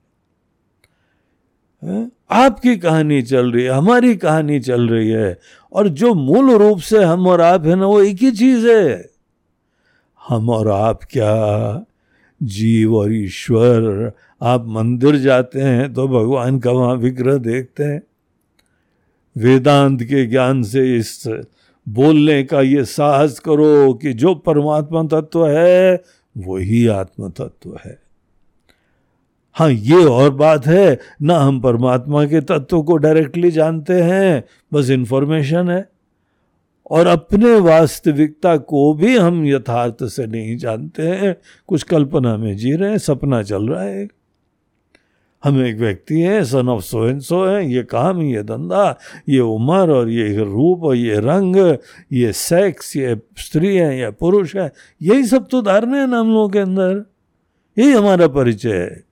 आपकी 2.30 2.76
कहानी 2.76 3.22
चल 3.22 3.52
रही 3.52 3.64
है, 3.64 3.70
हमारी 3.70 4.16
कहानी 4.16 4.60
चल 4.60 4.88
रही 4.88 5.08
है, 5.08 5.38
और 5.72 5.88
जो 5.88 6.14
मूल 6.14 6.50
रूप 6.50 6.78
से 6.78 7.04
हम 7.04 7.26
और 7.26 7.40
आप 7.40 7.66
है 7.66 7.76
ना, 7.76 7.86
वो 7.86 8.02
एक 8.02 8.16
ही 8.16 8.32
चीज़ 8.32 8.68
है। 8.68 9.10
हम 10.28 10.50
और 10.50 10.68
आप 10.68 11.00
क्या? 11.10 11.84
जीव 12.42 12.96
और 12.96 13.12
ईश्वर। 13.12 14.12
आप 14.42 14.64
मंदिर 14.66 15.16
जाते 15.16 15.60
हैं 15.60 15.94
तो 15.94 16.08
भगवान 16.08 16.58
का 16.58 16.70
वहाँ 16.70 16.94
विग्रह 16.94 17.38
देखते 17.38 17.84
हैं। 17.84 18.02
वेदांत 19.36 20.02
के 20.02 20.26
ज्ञान 20.26 20.62
से 20.62 20.96
इस 20.96 21.24
बोलने 21.88 22.42
का 22.42 22.60
ये 22.60 22.84
साहस 22.84 23.38
करो 23.38 23.94
कि 23.94 24.12
जो 24.12 24.34
परमात्मा 24.34 25.02
तत्व 25.02 25.48
है, 25.48 26.02
वही 26.38 26.86
आत्म 26.86 27.28
तत्व 27.28 27.78
है। 27.84 28.02
हाँ 29.54 29.70
ये 29.70 30.04
और 30.04 30.30
बात 30.30 30.66
है, 30.66 30.98
ना 31.22 31.38
हम 31.38 31.60
परमात्मा 31.60 32.26
के 32.26 32.40
तत्व 32.40 32.82
को 32.82 32.96
डायरेक्टली 32.96 33.50
जानते 33.50 33.92
हैं, 33.92 34.44
बस 34.72 34.90
इन्फॉर्मेशन 34.90 35.70
है। 35.70 35.88
और 36.90 37.06
अपने 37.06 37.60
वास्तविकता 37.60 38.56
को 38.56 38.94
भी 38.94 39.16
हम 39.16 39.46
यथार्थ 39.46 40.04
से 40.04 40.26
नहीं 40.26 40.56
जानते 40.56 41.02
हैं। 41.02 41.36
कुछ 41.66 41.82
कल्पना 41.82 42.36
में 42.36 42.56
जी 42.56 42.72
रहे 42.72 42.90
हैं, 42.90 42.98
सपना 42.98 43.42
चल 43.42 43.68
रहा 43.68 43.82
है। 43.82 44.08
हम 45.44 45.64
एक 45.64 45.76
व्यक्ति 45.76 46.20
हैं 46.20 46.44
सन 46.44 46.68
ऑफ़ 46.68 46.82
सो 46.82 47.08
एंड 47.08 47.20
सो 47.20 47.44
है, 47.44 47.72
ये 47.72 47.82
काम, 47.82 48.22
ये 48.22 48.42
धंधा, 48.42 48.98
ये 49.28 49.40
उम्र 49.40 49.90
और 49.90 50.10
ये 50.10 50.36
रूप 50.36 50.84
और 50.84 50.96
ये 50.96 51.16
रंग, 51.16 51.76
ये 52.12 52.32
सेक्स 52.32 52.96
ये 52.96 53.20
स्त्री 53.38 53.76
है, 53.76 53.98
या 53.98 54.10
पुरुष 54.10 54.56
है, 54.56 54.72
यही 55.02 55.24
सब 55.24 55.48
तो 55.48 55.62
धारणा 55.62 56.00
है 56.00 56.06
ना 56.06 56.18
हम 56.18 56.28
लोगों 56.28 56.48
के 56.48 56.58
अंदर। 56.58 57.04
यही 57.78 57.92
हमारा 57.92 58.28
परिचय 58.28 58.72
है। 58.72 59.04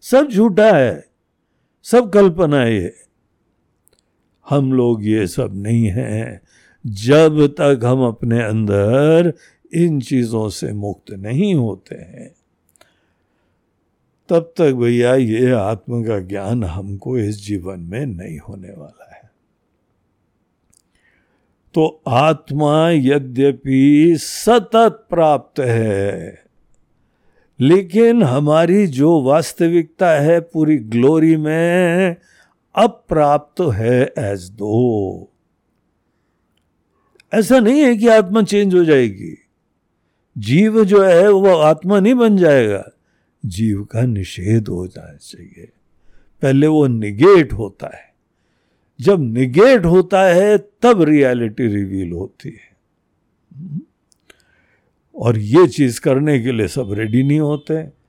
सब 0.00 0.28
झूठा 0.28 0.70
है, 0.76 1.06
सब 1.82 2.10
कल्पना 2.10 2.60
है। 2.60 2.94
हम 4.50 4.72
लोग 4.72 5.04
ये 5.04 5.26
सब 5.26 5.50
नहीं 5.54 5.86
हैं। 5.86 6.40
जब 6.86 7.46
तक 7.46 7.80
हम 7.84 8.02
अपने 8.02 8.42
अंदर 8.42 9.32
इन 9.74 10.00
चीज़ों 10.00 10.48
से 10.48 10.72
मुक्त 10.72 11.12
नहीं 11.12 11.54
होते 11.54 11.94
हैं 11.94 12.34
तब 14.32 14.52
तक 14.56 14.72
भैया 14.72 15.14
ये 15.14 15.50
आत्म 15.52 16.02
का 16.04 16.18
ज्ञान 16.18 16.64
हमको 16.64 17.18
इस 17.18 17.46
जीवन 17.46 17.80
में 17.80 18.04
नहीं 18.06 18.38
होने 18.38 18.68
वाला 18.68 19.14
है। 19.14 19.30
तो 21.74 22.02
आत्मा 22.08 22.90
यद्यपि 22.90 24.14
सतत 24.18 25.04
प्राप्त 25.10 25.60
है, 25.60 26.42
लेकिन 27.60 28.22
हमारी 28.22 28.86
जो 28.86 29.20
वास्तविकता 29.22 30.10
है 30.10 30.40
पूरी 30.40 30.76
ग्लोरी 30.76 31.36
में 31.36 32.16
अप्राप्त 32.74 33.60
है 33.74 34.00
एज 34.18 34.48
दो 34.50 35.28
ऐसा 37.32 37.58
नहीं 37.60 37.80
है 37.80 37.94
कि 37.96 38.08
आत्मा 38.08 38.42
चेंज 38.42 38.74
हो 38.74 38.84
जाएगी। 38.84 39.36
जीव 40.36 40.84
जो 40.84 41.02
है 41.02 41.28
वो 41.28 41.56
आत्मा 41.56 42.00
नहीं 42.00 42.14
बन 42.14 42.36
जाएगा। 42.36 42.84
जीव 43.46 43.84
का 43.84 44.02
निषेध 44.02 44.68
हो 44.68 44.86
जाना 44.86 45.16
चाहिए। 45.16 45.68
पहले 46.42 46.66
वो 46.66 46.86
निगेट 46.86 47.52
होता 47.52 47.86
है। 47.86 48.14
जब 49.00 49.20
निगेट 49.20 49.84
होता 49.84 50.22
है, 50.22 50.58
तब 50.58 51.02
रियलिटी 51.02 51.66
रिवील 51.66 52.12
होती 52.12 52.48
है। 52.48 52.72
और 55.16 55.38
ये 55.38 55.66
चीज़ 55.66 56.00
करने 56.00 56.40
के 56.40 56.52
लिए 56.52 56.68
सब 56.68 56.92
रेडी 56.92 57.22
नहीं 57.22 57.40
होते। 57.40 58.02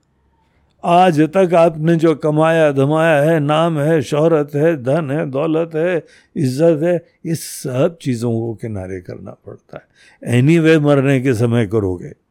आज 0.85 1.21
तक 1.21 1.53
आपने 1.53 1.95
जो 1.95 2.15
कमाया, 2.15 2.71
धमाया 2.71 3.21
है, 3.21 3.39
नाम 3.39 3.79
है, 3.79 4.01
शोहरत 4.01 4.51
है, 4.55 4.83
धन 4.83 5.11
है, 5.11 5.29
दौलत 5.29 5.71
है, 5.75 6.05
इज़्ज़त 6.35 6.79
है 6.83 7.05
इस 7.25 7.43
सब 7.43 7.97
चीज़ों 8.01 8.31
को 8.31 8.53
किनारे 8.53 9.01
करना 9.01 9.31
पड़ता 9.31 9.77
है। 9.77 10.37
एनी 10.37 10.59
वे 10.59 10.79
मरने 10.79 11.21
के 11.21 11.33
समय 11.33 11.67
करोगे। 11.67 12.22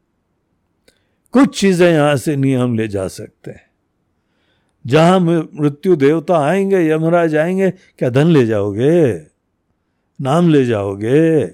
कुछ 1.33 1.61
चीज़ें 1.61 1.93
यहाँ 1.93 2.17
से 2.17 2.37
नहीं 2.37 2.57
हम 2.57 2.77
ले 2.77 2.89
जा 2.89 3.09
सकते। 3.09 3.51
हैं 3.51 3.73
जहाँ 4.87 5.21
मृत्यु 5.21 5.97
देवता 5.97 6.39
आएँगे, 6.39 6.91
यमराज 6.91 7.37
आएँगे, 7.37 7.71
क्या 7.71 8.11
धन 8.11 8.27
ले 8.27 8.47
जाओगे? 8.47 9.15
नाम 10.21 10.49
ले 10.49 10.65
जाओगे? 10.65 11.47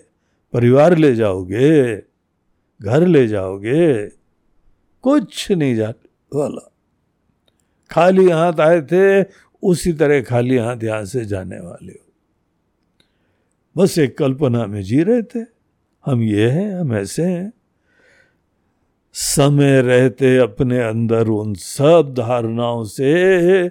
परिवार 0.52 0.96
ले 0.96 1.14
जाओगे? 1.14 1.96
घर 2.82 3.06
ले 3.06 3.28
जाओगे? 3.28 4.06
कुछ 5.02 5.52
नहीं 5.52 5.76
जा 5.76 5.92
वाला। 6.34 6.72
खाली 7.90 8.30
हाथ 8.30 8.60
आए 8.60 8.82
थे, 8.82 9.22
उसी 9.62 9.92
तरह 9.92 10.22
खाली 10.22 10.56
हाथ 10.56 10.76
यहाँ 10.82 11.04
से 11.04 11.24
जाने 11.24 11.60
वाले 11.60 11.92
हो। 11.92 12.12
बस 13.76 13.98
एक 13.98 14.18
कल्पना 14.18 14.66
में 14.66 14.82
जी 14.82 15.02
रहे 15.02 15.22
थे। 15.22 15.46
हम 16.06 16.22
ये 16.22 16.50
हैं, 16.50 16.80
हम 16.80 16.94
ऐसे 16.94 17.22
हैं। 17.22 17.52
समय 19.12 19.80
रहते 19.80 20.36
अपने 20.36 20.78
अंदर 20.78 21.26
उन 21.26 21.54
सब 21.54 22.14
धारणाओं 22.18 22.84
से 22.84 23.68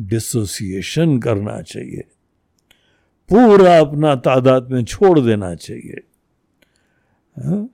डिसोसिएशन 0.00 1.18
करना 1.18 1.62
चाहिए। 1.62 2.04
पूरा 3.32 3.78
अपना 3.78 4.14
तादाद 4.14 4.68
में 4.70 4.84
छोड़ 4.84 5.20
देना 5.20 5.54
चाहिए। 5.54 6.00
हा? 7.38 7.68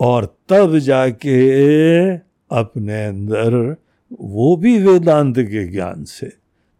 और 0.00 0.36
तब 0.48 0.78
जाके 0.78 2.16
अपने 2.50 3.04
अंदर 3.04 3.76
वो 4.20 4.56
भी 4.56 4.86
वेदांत 4.86 5.38
के 5.38 5.68
ज्ञान 5.68 6.04
से। 6.04 6.26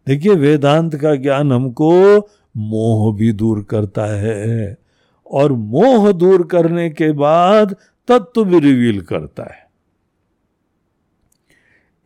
देखिए, 0.07 0.35
वेदांत 0.35 0.95
का 0.95 1.15
ज्ञान 1.15 1.51
हमको 1.51 2.19
मोह 2.57 3.15
भी 3.15 3.31
दूर 3.31 3.63
करता 3.63 4.05
है। 4.05 4.77
और 5.31 5.51
मोह 5.51 6.11
दूर 6.11 6.47
करने 6.47 6.89
के 6.89 7.11
बाद 7.11 7.75
तत्व 8.07 8.43
भी 8.43 8.59
रिवील 8.59 9.01
करता 9.01 9.43
है। 9.43 9.67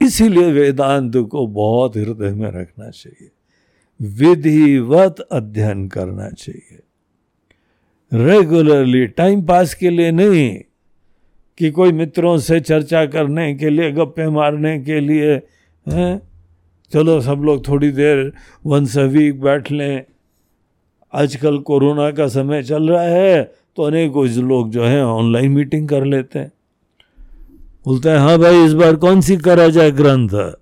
इसीलिए 0.01 0.51
वेदांत 0.51 1.17
को 1.17 1.47
बहुत 1.47 1.97
हृदय 1.97 2.29
में 2.29 2.51
रखना 2.51 2.89
चाहिए। 2.89 3.31
विधिवत 4.01 5.19
अध्ययन 5.19 5.87
करना 5.87 6.29
चाहिए। 6.29 6.79
रेगुलरली 8.13 9.07
टाइम 9.07 9.45
पास 9.45 9.73
के 9.73 9.89
लिए 9.89 10.11
नहीं 10.11 10.61
कि 11.57 11.71
कोई 11.71 11.91
मित्रों 11.91 12.37
से 12.37 12.59
चर्चा 12.59 13.05
करने 13.05 13.55
के 13.55 13.69
लिए, 13.69 13.91
गप्पे 13.91 14.29
मारने 14.29 14.79
के 14.79 14.99
लिए, 14.99 15.33
हैं? 15.89 16.21
चलो 16.93 17.21
सब 17.21 17.35
लोग 17.35 17.67
थोड़ी 17.67 17.91
देर 17.91 18.33
वंस 18.65 18.97
वीक 18.97 19.41
बैठ 19.41 19.71
लें। 19.71 20.05
आजकल 21.13 21.59
कोरोना 21.59 22.11
का 22.11 22.27
समय 22.27 22.63
चल 22.63 22.89
रहा 22.89 23.03
है। 23.03 23.53
तो 23.75 23.83
अनेक 23.83 24.13
लोग 24.37 24.71
जो 24.71 24.83
है 24.83 25.05
ऑनलाइन 25.05 25.51
मीटिंग 25.51 25.89
कर 25.89 26.05
लेते 26.05 26.39
हैं। 26.39 26.51
बोलते 27.85 28.09
हैं 28.09 28.17
हाँ 28.17 28.37
भाई, 28.37 28.65
इस 28.65 28.73
बार 28.73 28.95
कौन 28.95 29.21
सी 29.21 29.37
करा 29.37 29.67
जाए 29.67 29.91
ग्रंथ? 29.91 30.55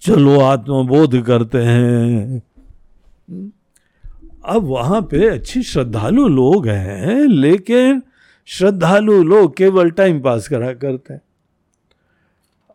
चलो, 0.00 0.40
आत्मबोध 0.40 1.22
करते 1.22 1.58
हैं। 1.58 2.42
अब 4.44 4.62
वहाँ 4.62 5.02
पे 5.02 5.28
अच्छी 5.28 5.62
श्रद्धालु 5.62 6.28
लोग 6.28 6.68
हैं, 6.68 7.24
लेकिन 7.24 8.02
श्रद्धालु 8.46 9.22
लोग 9.22 9.56
केवल 9.56 9.90
टाइम 9.90 10.20
पास 10.20 10.48
करा 10.48 10.72
करते 10.72 11.14
हैं। 11.14 11.20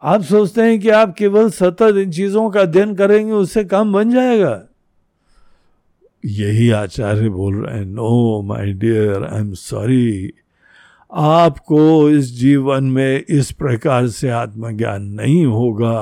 आप 0.04 0.22
सोचते 0.22 0.62
हैं 0.62 0.80
कि 0.80 0.90
आप 0.90 1.16
केवल 1.16 1.50
सतत 1.50 1.96
इन 1.98 2.12
चीज़ों 2.12 2.50
का 2.50 2.62
अध्ययन 2.62 2.96
करेंगे, 2.96 3.34
उससे 3.34 3.64
काम 3.64 3.94
बन 3.94 4.12
जाएगा? 4.12 4.69
यही 6.26 6.70
आचार्य 6.70 7.30
बोल 7.30 7.66
रहे 7.66 7.78
हैं 7.78 7.86
no 7.86 8.42
my 8.42 8.66
dear 8.66 9.24
I 9.24 9.40
am 9.40 9.54
sorry 9.54 10.34
आपको 11.14 12.10
इस 12.10 12.26
जीवन 12.40 12.84
में 12.84 13.26
इस 13.30 13.52
प्रकार 13.52 14.08
से 14.08 14.30
आत्मज्ञान 14.30 15.04
नहीं 15.04 15.46
होगा। 15.46 15.94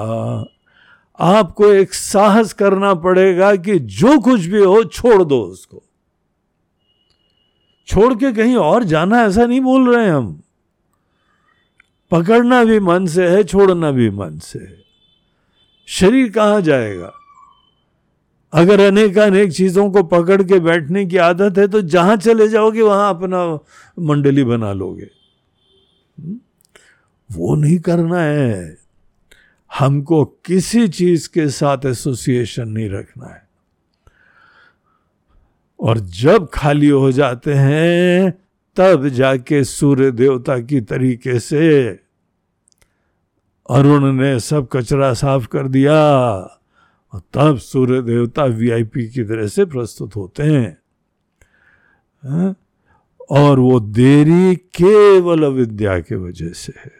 आपको 1.19 1.67
एक 1.67 1.93
साहस 1.93 2.53
करना 2.53 2.93
पड़ेगा 2.93 3.56
कि 3.56 3.80
जो 3.80 4.19
कुछ 4.19 4.41
भी 4.41 4.63
हो, 4.63 4.84
छोड़ 4.84 5.23
दो 5.23 5.41
उसको। 5.41 5.84
छोड़ 7.88 8.13
के 8.13 8.34
कहीं 8.34 8.56
और 8.56 8.84
जाना, 8.84 9.21
ऐसा 9.21 9.45
नहीं 9.45 9.62
बोल 9.62 9.95
रहे 9.95 10.10
हम। 10.10 10.41
पकड़ना 12.12 12.63
भी 12.63 12.80
मन 12.80 13.06
से 13.06 13.27
है, 13.27 13.43
छोड़ना 13.43 13.91
भी 13.91 14.10
मन 14.10 14.39
से 14.39 14.60
है। 14.60 14.77
शरीर 15.88 16.30
कहाँ 16.30 16.62
जाएगा? 16.62 17.13
अगर 18.58 18.88
अनेक 18.88 19.17
अनेक 19.17 19.54
चीज़ों 19.54 19.91
को 19.91 20.04
पकड़ 20.04 20.43
के 20.43 20.60
बैठने 20.60 21.06
की 21.06 21.17
आदत 21.17 21.58
है 21.58 21.67
तो 21.67 21.82
जहाँ 21.82 22.17
चले 22.17 22.48
जाओगे, 22.48 22.82
वहाँ 22.82 23.10
अपना 23.10 23.60
मंडली 24.00 24.43
बना 24.43 24.74
लोगे। 24.74 25.10
हम्म? 26.20 26.39
वो 27.32 27.56
नहीं 27.56 27.80
करना 27.80 28.22
है। 28.22 28.78
हमको 29.80 30.26
किसी 30.26 30.88
चीज़ 30.88 31.30
के 31.30 31.50
साथ 31.50 31.78
एसोसिएशन 31.86 32.67
नहीं 32.67 32.89
रखना 32.89 33.28
है। 33.28 33.48
और 35.80 36.00
जब 36.00 36.50
खाली 36.54 36.88
हो 36.88 37.12
जाते 37.12 37.54
हैं, 37.54 38.34
तब 38.76 39.08
जाके 39.08 39.63
सूर्य 39.63 40.12
देवता 40.12 40.60
की 40.60 40.82
तरीके 40.82 41.39
से 41.39 41.88
अरुण 43.70 44.12
ने 44.12 44.39
सब 44.39 44.67
कचरा 44.72 45.13
साफ़ 45.13 45.48
कर 45.48 45.67
दिया। 45.67 46.57
और 47.17 47.23
तब 47.34 47.58
सूर्य 47.58 48.01
देवता 48.01 48.45
वीआईपी 48.45 49.10
की 49.10 49.23
तरह 49.23 49.47
से 49.47 49.65
प्रस्तुत 49.65 50.15
होते 50.15 50.43
हैं। 50.43 50.77
हा? 52.25 52.56
और 53.30 53.60
वो 53.60 53.80
देरी 53.80 54.56
केवल 54.56 55.43
अविद्या 55.43 55.99
के 55.99 56.15
वजह 56.15 56.49
से 56.49 56.73
है। 56.80 56.91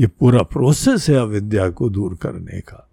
ये 0.00 0.06
पूरा 0.06 0.42
प्रोसेस 0.42 1.08
है 1.08 1.16
अविद्या 1.16 1.70
को 1.70 1.88
दूर 1.88 2.14
करने 2.14 2.60
का। 2.60 2.90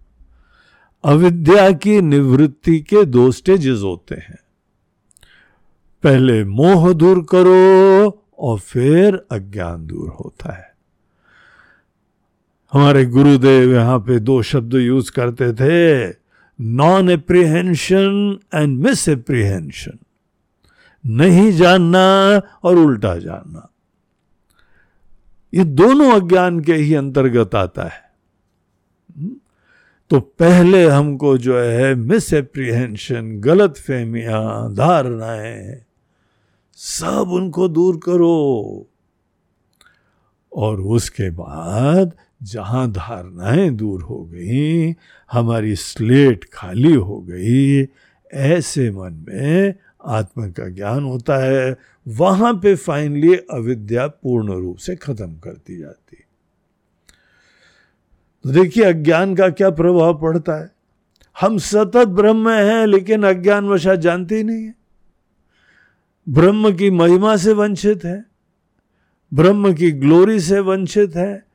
अविद्या 1.04 1.72
की 1.72 2.00
निवृत्ति 2.00 2.80
के 2.80 3.04
दो 3.04 3.32
स्टेजेस 3.32 3.80
होते 3.82 4.14
हैं। 4.14 4.38
पहले 6.02 6.44
मोह 6.44 6.92
दूर 6.92 7.26
करो 7.30 8.08
और 8.38 8.58
फिर 8.58 9.26
अज्ञान 9.30 9.86
दूर 9.86 10.08
होता 10.08 10.52
है। 10.52 10.73
हमारे 12.74 13.04
गुरुदेव 13.06 13.72
यहाँ 13.72 13.98
पे 13.98 14.18
दो 14.18 14.40
शब्द 14.42 14.74
यूज़ 14.74 15.10
करते 15.12 15.52
थे 15.54 16.08
non 16.58 17.10
apprehension 17.10 18.38
and 18.54 18.78
miss 18.78 19.08
apprehension 19.08 19.98
नहीं 21.04 21.52
जानना 21.52 22.02
और 22.64 22.76
उल्टा 22.76 23.14
जानना। 23.18 23.68
ये 25.52 25.64
दोनों 25.64 26.10
अज्ञान 26.12 26.58
के 26.60 26.74
ही 26.74 26.94
अंतर्गत 26.94 27.54
आता 27.54 27.84
है। 27.84 28.02
तो 30.10 30.20
पहले 30.20 30.84
हमको 30.88 31.36
जो 31.38 31.58
है 31.58 31.94
मिस 31.94 32.32
एप्रीहेंशन 32.32 33.30
गलत 33.40 33.76
फहमियाँ 33.78 34.74
धारणाएँ, 34.74 35.84
सब 36.78 37.30
उनको 37.32 37.68
दूर 37.68 38.00
करो। 38.04 38.86
और 40.52 40.80
उसके 40.80 41.30
बाद 41.30 42.12
जहाँ 42.44 42.92
धारणाएँ 42.92 43.70
दूर 43.70 44.02
हो 44.02 44.24
गई, 44.24 44.92
हमारी 45.32 45.74
स्लेट 45.74 46.44
खाली 46.52 46.94
हो 46.94 47.20
गई, 47.20 47.86
ऐसे 48.32 48.90
मन 48.90 49.24
में 49.28 49.74
आत्मा 50.04 50.48
का 50.48 50.68
ज्ञान 50.68 51.04
होता 51.04 51.36
है, 51.36 51.76
वहाँ 52.08 52.54
पे 52.54 52.74
फाइनली 52.74 53.34
अविद्या 53.34 54.06
पूर्ण 54.06 54.52
रूप 54.52 54.76
से 54.76 54.96
खत्म 54.96 55.34
कर 55.36 55.50
दी 55.50 55.78
जाती। 55.78 56.16
तो 58.44 58.50
देखिए, 58.50 58.84
अज्ञान 58.84 59.34
का 59.34 59.48
क्या 59.48 59.70
प्रभाव 59.70 60.20
पड़ता 60.22 60.62
है? 60.62 60.70
हम 61.40 61.58
सतत 61.58 62.04
ब्रह्म 62.08 62.48
हैं, 62.48 62.86
लेकिन 62.86 63.22
अज्ञान 63.22 63.68
वशा 63.68 63.94
जानते 63.94 64.36
ही 64.36 64.44
नहीं 64.44 64.64
है। 64.64 64.74
ब्रह्म 66.28 66.76
की 66.76 66.90
महिमा 66.90 67.36
से 67.36 67.52
वंचित 67.52 68.04
है, 68.04 68.24
ब्रह्म 69.34 69.74
की 69.74 69.92
ग्लोरी 69.92 70.40
से 70.40 70.58
वंचित 70.60 71.16
है 71.16 71.53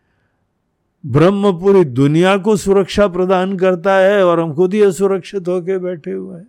ब्रह्म 1.06 1.52
पूरी 1.60 1.84
दुनिया 1.84 2.38
को 2.38 2.56
सुरक्षा 2.56 3.08
प्रदान 3.08 3.58
करता 3.58 3.96
है 3.96 4.26
और 4.26 4.40
हम 4.40 4.54
खुद 4.54 4.74
ही 4.74 4.82
असुरक्षित 4.82 5.48
होकर 5.48 5.80
बैठे 5.80 6.12
हुए 6.12 6.38
हैं। 6.38 6.48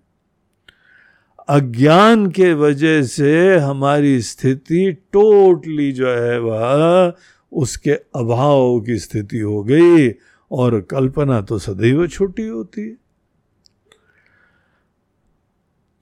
अज्ञान 1.48 2.30
के 2.30 2.52
वजह 2.54 3.02
से 3.02 3.58
हमारी 3.58 4.20
स्थिति 4.22 4.92
टोटली 4.92 5.92
जो 5.92 6.08
है 6.08 6.38
वह 6.40 7.12
उसके 7.52 7.90
अभाव 7.90 8.80
की 8.80 8.98
स्थिति 8.98 9.38
हो 9.38 9.62
गई 9.64 10.10
और 10.50 10.80
कल्पना 10.80 11.40
तो 11.40 11.58
सदैव 11.58 12.06
छोटी 12.06 12.46
होती 12.46 12.88
है। 12.88 12.96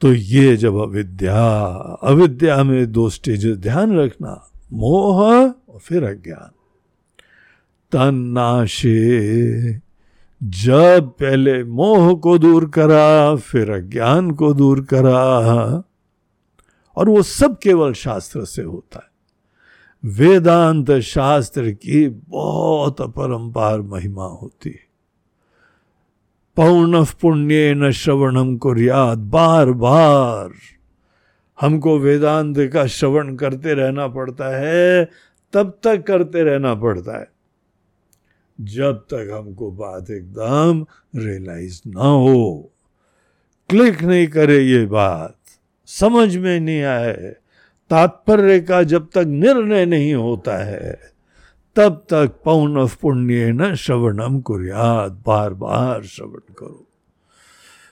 तो 0.01 0.13
ये 0.13 0.57
जब 0.57 0.77
अविद्या 0.77 1.45
अविद्या 2.03 2.63
में 2.63 2.93
दो 2.93 3.09
स्टेजेस 3.11 3.57
ध्यान 3.57 3.99
रखना, 3.99 4.51
मोह 4.73 5.23
और 5.23 5.79
फिर 5.79 6.05
अज्ञान। 6.05 6.51
तन्नाशे। 7.93 9.73
जब 10.43 11.09
पहले 11.09 11.65
मोह 11.65 12.15
को 12.15 12.39
दूर 12.39 12.69
करा, 12.69 13.37
फिर 13.37 13.71
अज्ञान 13.71 14.31
को 14.31 14.55
दूर 14.55 14.81
करा, 14.85 15.19
और 16.97 17.09
वो 17.09 17.23
सब 17.23 17.59
केवल 17.59 17.93
शास्त्र 17.93 18.45
से 18.45 18.63
होता 18.63 18.99
है। 18.99 19.09
वेदांत 20.05 20.91
शास्त्र 20.91 21.71
की 21.71 22.09
बहुत 22.09 23.01
अपरंपार 23.01 23.81
महिमा 23.81 24.27
होती 24.27 24.71
है। 24.71 24.89
पौन 26.57 27.05
पुण्य 27.05 27.75
न 27.75 27.91
श्रवणम 27.91 28.57
को 28.57 28.73
रियाद 28.73 29.19
बार 29.19 29.71
बार 29.71 30.51
हमको 31.61 31.99
वेदांत 31.99 32.57
का 32.59 32.87
श्रवण 32.87 33.35
करते 33.35 33.75
रहना 33.75 34.09
पड़ता 34.09 34.59
है, 34.59 35.11
तब 35.53 35.79
तक 35.83 36.03
करते 36.07 36.43
रहना 36.43 36.75
पड़ता 36.75 37.21
है। 37.21 37.38
जब 38.61 38.93
तक 38.93 39.31
हमको 39.33 39.71
बात 39.71 40.11
एकदम 40.11 40.87
रियलाइज़ 41.21 41.83
ना 41.87 42.01
हो। 42.01 42.73
क्लिक 43.69 44.03
नहीं 44.03 44.27
करे 44.27 44.59
ये 44.59 44.87
बात। 44.87 45.37
समझ 45.87 46.37
में 46.37 46.61
नहीं 46.61 46.83
आए। 46.83 47.37
तात्पर्य 47.91 48.61
का 48.61 48.83
जब 48.83 49.09
तक 49.11 49.25
निर्णय 49.27 49.87
नहीं 49.87 50.15
होता 50.15 50.65
है, 50.65 51.13
तब 51.77 52.07
तक 52.11 52.41
पौन 52.45 52.79
ऑफ़ 52.79 52.99
पुण्य 53.01 53.53
न 53.53 53.75
श्रवणम 53.75 54.41
कुरियात 54.41 55.13
बार 55.27 55.55
बार 55.55 56.03
श्रवण 56.03 56.55
करो। 56.55 56.87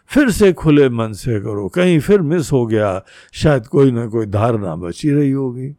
फिर 0.07 0.31
से 0.31 0.52
खुले 0.52 0.88
मन 0.88 1.12
से 1.12 1.40
करो। 1.40 1.68
कहीं 1.68 2.00
फिर 2.00 2.20
मिस 2.20 2.52
हो 2.52 2.66
गया, 2.66 3.05
शायद 3.33 3.66
कोई 3.66 3.90
ना 3.90 4.07
कोई 4.07 4.26
धारणा 4.26 4.76
बची 4.76 5.11
रही 5.11 5.31
होगी? 5.31 5.76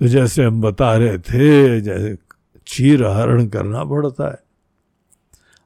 तो 0.00 0.06
जैसे 0.06 0.44
हम 0.44 0.60
बता 0.60 0.96
रहे 0.96 1.18
थे, 1.18 1.80
जैसे 1.80 2.18
चीर 2.66 3.04
हरण 3.04 3.46
करना 3.46 3.84
पड़ता 3.84 4.30
है। 4.30 4.38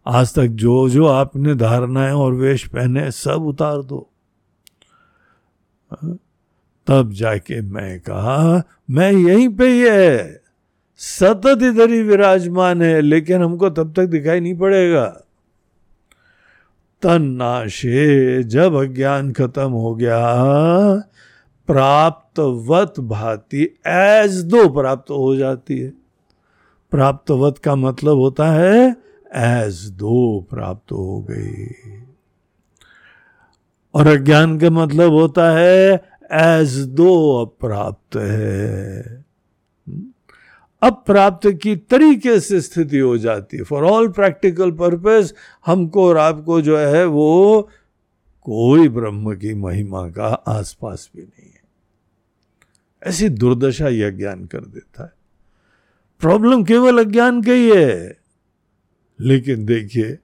आज 0.07 0.35
तक 0.35 0.47
जो 0.47 0.89
जो 0.89 1.07
आपने 1.07 1.55
धारणाएँ 1.55 2.13
और 2.13 2.35
वेश 2.35 2.67
पहने 2.67 3.11
सब 3.11 3.43
उतार 3.43 3.83
दो? 3.83 4.11
तब 6.87 7.11
जाके 7.13 7.61
मैं 7.61 8.01
कहा, 8.01 8.63
मैं 8.91 9.13
यहीं 9.13 9.49
पे 9.49 9.69
ही 9.69 9.81
है। 9.81 10.41
सतत 10.97 11.59
इधर 11.63 11.91
ही 11.91 12.03
विराजमान 12.03 12.83
है, 12.83 13.01
लेकिन 13.01 13.43
हमको 13.43 13.71
तब 13.71 13.93
तक 13.97 14.07
दिखाई 14.07 14.41
नहीं 14.41 14.59
पड़ेगा। 14.59 15.07
तन 17.03 17.23
नाशे 17.23 18.43
जब 18.43 18.75
अज्ञान 18.75 19.33
खत्म 19.33 19.71
हो 19.71 19.95
गया 19.95 20.19
प्राप्तवत 21.67 22.95
भांति 23.01 23.63
एज 23.87 24.45
दो 24.45 24.69
प्राप्त 24.69 25.11
हो 25.11 25.37
जाती 25.37 25.79
है। 25.79 25.93
प्राप्तवत 26.91 27.59
का 27.59 27.77
मतलब 27.77 28.17
होता 28.17 28.51
है 28.53 28.97
एज 29.37 29.91
दो 29.91 30.47
प्राप्त 30.51 30.93
हो 30.93 31.27
गई। 31.31 31.67
और 33.95 34.07
अज्ञान 34.07 34.59
का 34.59 34.71
मतलब 34.71 35.13
होता 35.13 35.51
है 35.51 36.05
एज 36.33 36.79
दो 36.79 37.43
अप्राप्त 37.45 38.17
है। 38.17 39.25
अप्राप्त 40.83 41.51
की 41.63 41.77
तरीके 41.77 42.41
से 42.41 42.61
स्थिति 42.61 42.99
हो 42.99 43.19
जाती 43.19 43.57
है। 43.57 43.63
फॉर 43.63 43.85
ऑल 43.85 44.09
प्रैक्टिकल 44.09 44.71
पर्पस 44.71 45.35
हमको 45.67 46.09
और 46.09 46.17
आपको 46.17 46.61
जो 46.61 46.79
है 46.79 47.07
वो 47.07 47.69
कोई 48.45 48.89
ब्रह्म 48.89 49.37
की 49.37 49.55
महिमा 49.55 50.11
का 50.11 50.27
आसपास 50.27 51.11
भी 51.17 51.23
नहीं 51.23 51.51
है। 51.51 51.65
ऐसी 53.03 53.29
दुर्दशा 53.29 53.89
यह 53.89 54.11
ज्ञान 54.11 54.45
कर 54.45 54.61
देता 54.61 55.05
है। 55.05 55.13
प्रॉब्लम 56.21 56.65
केवल 56.65 57.05
अज्ञान 57.05 57.43
का 57.43 57.53
ही 57.53 57.71
है। 57.71 58.17
लेकिन 59.21 59.67
देखिए, 59.67 60.19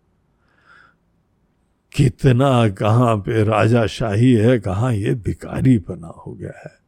कितना, 1.93 2.69
कहाँ 2.69 3.17
पे 3.17 3.45
राजा 3.45 3.87
शाही 3.87 4.33
है, 4.33 4.59
कहाँ 4.59 4.95
ये 4.95 5.15
भिकारी 5.15 5.79
बना 5.79 6.09
हो 6.09 6.33
गया 6.33 6.63
है। 6.65 6.81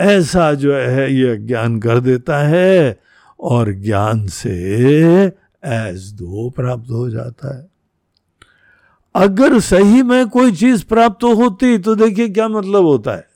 ऐसा 0.00 0.54
जो 0.54 0.76
है, 0.76 1.14
ये 1.14 1.36
ज्ञान 1.36 1.80
कर 1.80 2.00
देता 2.00 2.38
है 2.38 3.00
और 3.40 3.72
ज्ञान 3.72 4.26
से 4.26 4.76
एस 5.64 6.12
दो 6.14 6.50
प्राप्त 6.50 6.90
हो 6.90 7.10
जाता 7.10 7.58
है। 7.58 7.73
अगर 9.14 9.58
सही 9.60 10.02
में 10.02 10.28
कोई 10.28 10.52
चीज़ 10.52 10.84
प्राप्त 10.84 11.24
होती 11.24 11.78
तो 11.78 11.94
देखिए 11.94 12.28
क्या 12.28 12.48
मतलब 12.48 12.84
होता 12.84 13.14
है। 13.16 13.26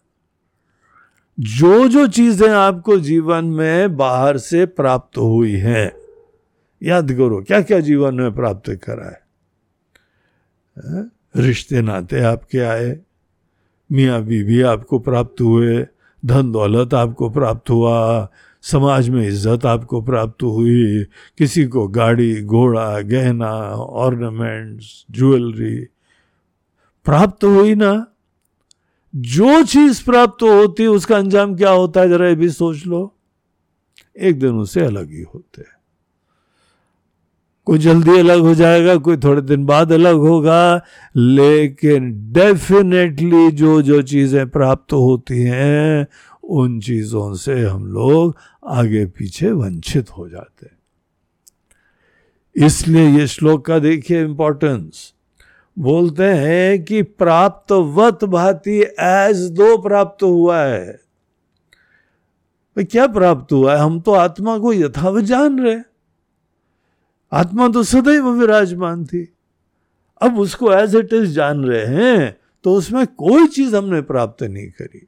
जो 1.39 1.87
जो 1.89 2.07
चीज़ें 2.07 2.49
आपको 2.49 2.99
जीवन 2.99 3.45
में 3.45 3.97
बाहर 3.97 4.39
से 4.39 4.65
प्राप्त 4.67 5.19
हुई 5.19 5.53
हैं, 5.53 5.93
याद 6.83 7.13
करो 7.13 7.41
क्या 7.43 7.61
क्या 7.63 7.81
जीवन 7.81 8.15
में 8.15 8.35
प्राप्त 8.35 8.71
करा 8.85 9.07
है? 9.07 9.21
रिश्ते 11.37 11.81
नाते 11.83 12.21
आपके 12.25 12.59
आए, 12.59 12.99
मियाँ 13.91 14.23
बीवी 14.23 14.61
आपको 14.63 14.99
प्राप्त 14.99 15.41
हुए 15.41 15.87
धन 16.23 16.51
दौलत 16.53 16.95
आपको 16.95 17.31
प्राप्त 17.31 17.71
हुआ 17.71 18.29
समाज 18.63 19.09
में 19.09 19.29
इज़्ज़त 19.29 19.67
आपको 19.67 20.01
प्राप्त 20.03 20.43
हुई। 20.43 21.05
किसी 21.39 21.65
को 21.65 21.89
गाड़ी, 21.89 22.43
घोड़ा, 22.43 23.01
गहना 23.01 23.51
ऑर्नामेंट्स 23.75 25.07
ज्वेलरी 25.11 25.87
प्राप्त 27.05 27.45
हुई 27.45 27.75
ना? 27.75 28.07
जो 29.17 29.63
चीज़ 29.63 30.05
प्राप्त 30.05 30.43
होती 30.43 30.83
है 30.83 30.89
उसका 30.89 31.17
अंजाम 31.17 31.57
क्या 31.57 31.71
होता 31.71 32.01
है? 32.01 32.09
जरा 32.09 32.29
ये 32.29 32.35
भी 32.35 32.49
सोच 32.49 32.87
लो। 32.87 33.15
एक 34.19 34.39
दिन 34.39 34.51
उससे 34.51 34.81
अलग 34.81 35.11
ही 35.11 35.23
होते 35.23 35.61
हैं। 35.61 35.79
कोई 37.65 37.79
जल्दी 37.79 38.19
अलग 38.19 38.41
हो 38.41 38.55
जाएगा, 38.55 38.97
कोई 38.97 39.17
थोड़े 39.17 39.43
दिन 39.43 39.67
बाद 39.67 39.93
अलग 39.93 40.15
होगा, 40.15 40.81
लेकिन 41.17 42.33
डेफिनेटली 42.33 43.51
जो 43.51 43.83
जो 43.83 44.03
चीज़ें 44.03 44.49
प्राप्त 44.49 44.93
होती 44.93 45.43
हैं 45.43 46.07
उन 46.49 46.81
चीज़ों 46.81 47.35
से 47.35 47.61
हम 47.61 47.87
लोग 47.87 48.37
आगे 48.67 49.05
पीछे 49.07 49.51
वंचित 49.51 50.11
हो 50.11 50.29
जाते 50.29 50.67
हैं। 50.67 50.77
इसलिए 52.57 53.09
ये 53.09 53.27
श्लोक 53.27 53.65
का 53.67 53.79
देखिए 53.79 54.23
इंपॉर्टेंस 54.25 55.13
बोलते 55.77 56.25
हैं 56.25 56.85
कि 56.85 57.03
प्राप्त 57.03 57.73
वत 57.73 58.25
भाती 58.25 58.79
एज 59.01 59.43
दो 59.51 59.77
प्राप्त 59.83 60.23
हुआ 60.23 60.63
है। 60.63 60.99
क्या 62.77 63.07
प्राप्त 63.07 63.53
हुआ 63.53 63.75
है? 63.75 63.79
हम 63.79 64.01
तो 64.01 64.13
आत्मा 64.13 64.59
को 64.59 64.73
यथावत 64.73 65.25
जान 65.25 65.59
रहे 65.61 65.79
आत्मा 67.33 67.69
तो 67.69 67.83
सदैव 67.83 68.29
विराजमान 68.31 69.05
थी। 69.07 69.23
अब 70.21 70.39
उसको 70.39 70.73
एज 70.73 70.95
इट 70.97 71.13
इज़ 71.13 71.33
जान 71.33 71.65
रहे 71.65 71.87
हैं 71.87 72.37
तो 72.65 72.75
उसमें 72.75 73.07
कोई 73.07 73.47
चीज़ 73.47 73.77
हमने 73.77 74.01
प्राप्त 74.03 74.43
नहीं 74.43 74.71
करी। 74.71 75.08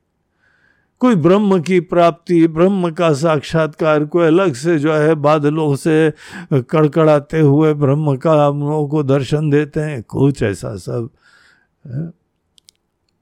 कोई 1.01 1.15
ब्रह्म 1.17 1.61
की 1.63 1.79
प्राप्ति, 1.83 2.47
ब्रह्म 2.49 2.91
का 2.91 3.13
साक्षात्कार 3.15 4.05
कोई 4.05 4.27
अलग 4.27 4.55
से 4.55 4.79
जो 4.79 4.93
है 4.93 5.15
बादलों 5.17 5.75
से 5.77 6.13
कड़कड़ाते 6.53 7.41
हुए 7.41 7.73
ब्रह्म 7.75 8.17
का 8.17 8.33
हम 8.47 8.61
लोगों 8.61 8.89
को 8.89 9.03
दर्शन 9.05 9.51
देते 9.51 9.81
हैं, 9.81 10.03
कुछ 10.03 10.43
ऐसा 10.43 10.75
सब 10.77 11.11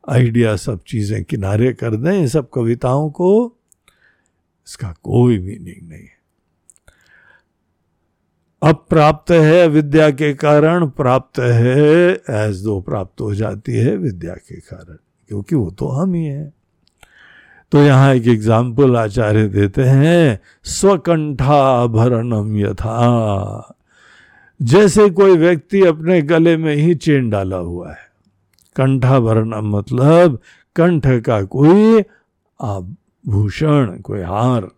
आइडिया 0.05 0.57
सब 0.57 0.81
चीज़ें 0.87 1.23
किनारे 1.25 1.73
कर 1.73 1.97
दें, 1.97 2.13
इन 2.13 2.27
सब 2.27 2.49
कविताओं 2.51 3.11
को, 3.11 3.57
इसका 4.69 4.95
कोई 5.03 5.39
मीनिंग 5.39 5.89
नहीं 5.89 6.03
है। 6.03 6.17
अब 8.63 8.85
प्राप्त 8.91 9.31
है 9.31 9.67
विद्या 9.69 10.11
के 10.11 10.33
कारण, 10.35 10.87
प्राप्त 10.89 11.39
है 11.41 12.11
एज 12.11 12.63
दो 12.65 12.81
प्राप्त 12.81 13.21
हो 13.21 13.35
जाती 13.35 13.73
है 13.73 13.97
विद्या 13.97 14.35
के 14.35 14.61
कारण, 14.61 14.97
क्योंकि 15.31 15.55
वो 15.55 15.71
तो 15.71 15.89
हम 15.89 16.15
ही 16.15 16.25
हैं। 16.25 16.53
तो 17.73 17.83
यहाँ 17.83 18.15
एक 18.15 18.27
एग्ज़ाम्पल 18.29 18.97
आचार्य 18.97 19.49
देते 19.49 19.83
हैं 19.83 20.39
स्वकंठाभरणम 20.65 22.57
यथा। 22.57 23.75
जैसे 24.61 25.11
कोई 25.11 25.37
व्यक्ति 25.37 25.83
अपने 25.83 26.21
गले 26.23 26.57
में 26.57 26.75
ही 26.75 26.95
चेन 26.95 27.31
डाला 27.31 27.57
हुआ 27.57 27.91
है। 27.91 28.07
कंठाभरणम 28.77 29.77
मतलब 29.77 30.39
कंठ 30.77 31.07
का 31.21 31.43
कोई 31.43 32.03
आभूषण, 32.61 33.97
कोई 34.01 34.21
हार। 34.21 34.69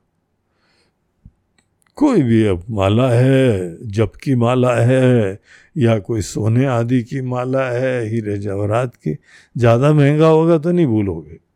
कोई 1.96 2.22
भी 2.22 2.44
अब 2.46 2.62
माला 2.70 3.08
है, 3.08 3.76
जप 3.86 4.12
की 4.22 4.34
माला 4.34 4.74
है, 4.74 5.40
या 5.76 5.98
कोई 5.98 6.22
सोने 6.22 6.66
आदि 6.66 7.02
की 7.02 7.20
माला 7.20 7.64
है, 7.64 8.08
हीरे 8.08 8.38
जवाहरात 8.38 8.94
की, 8.94 9.16
ज़्यादा 9.56 9.92
महँगा 9.92 10.26
होगा 10.26 10.58
तो 10.58 10.72
नहीं 10.72 10.86
भूलोगे। 10.86 11.49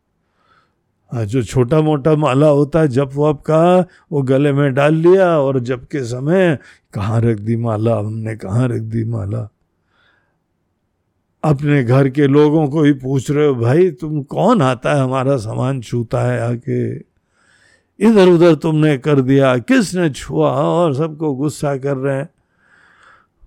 जो 1.23 1.43
छोटा 1.43 1.81
मोटा 1.81 2.15
माला 2.15 2.47
होता 2.47 2.79
है, 2.79 2.87
जप 2.87 3.09
वप 3.15 3.41
का, 3.41 3.85
वो 4.11 4.21
गले 4.21 4.53
में 4.53 4.73
डाल 4.73 4.93
लिया 4.93 5.39
और 5.39 5.59
जप 5.59 5.87
के 5.91 6.03
समय 6.03 6.57
कहाँ 6.93 7.21
रख 7.21 7.37
दी 7.37 7.55
माला? 7.55 7.95
हमने 7.95 8.35
कहाँ 8.35 8.67
रख 8.67 8.81
दी 8.81 9.03
माला? 9.03 9.49
अपने 11.43 11.83
घर 11.83 12.09
के 12.09 12.27
लोगों 12.27 12.67
को 12.67 12.83
ही 12.83 12.93
पूछ 12.93 13.31
रहे 13.31 13.47
हो, 13.47 13.55
भाई, 13.55 13.91
तुम 13.91 14.23
कौन 14.23 14.61
आता 14.61 14.93
है? 14.93 15.03
हमारा 15.03 15.37
सामान 15.37 15.81
छूता 15.81 16.21
है 16.21 16.41
आके। 16.41 16.95
इधर 17.99 18.27
उधर 18.27 18.55
तुमने 18.55 18.97
कर 18.97 19.21
दिया, 19.21 19.57
किसने 19.57 20.09
छुआ? 20.09 20.51
और 20.51 20.95
सबको 20.95 21.33
गुस्सा 21.33 21.77
कर 21.77 21.97
रहे 21.97 22.17
हैं। 22.17 22.29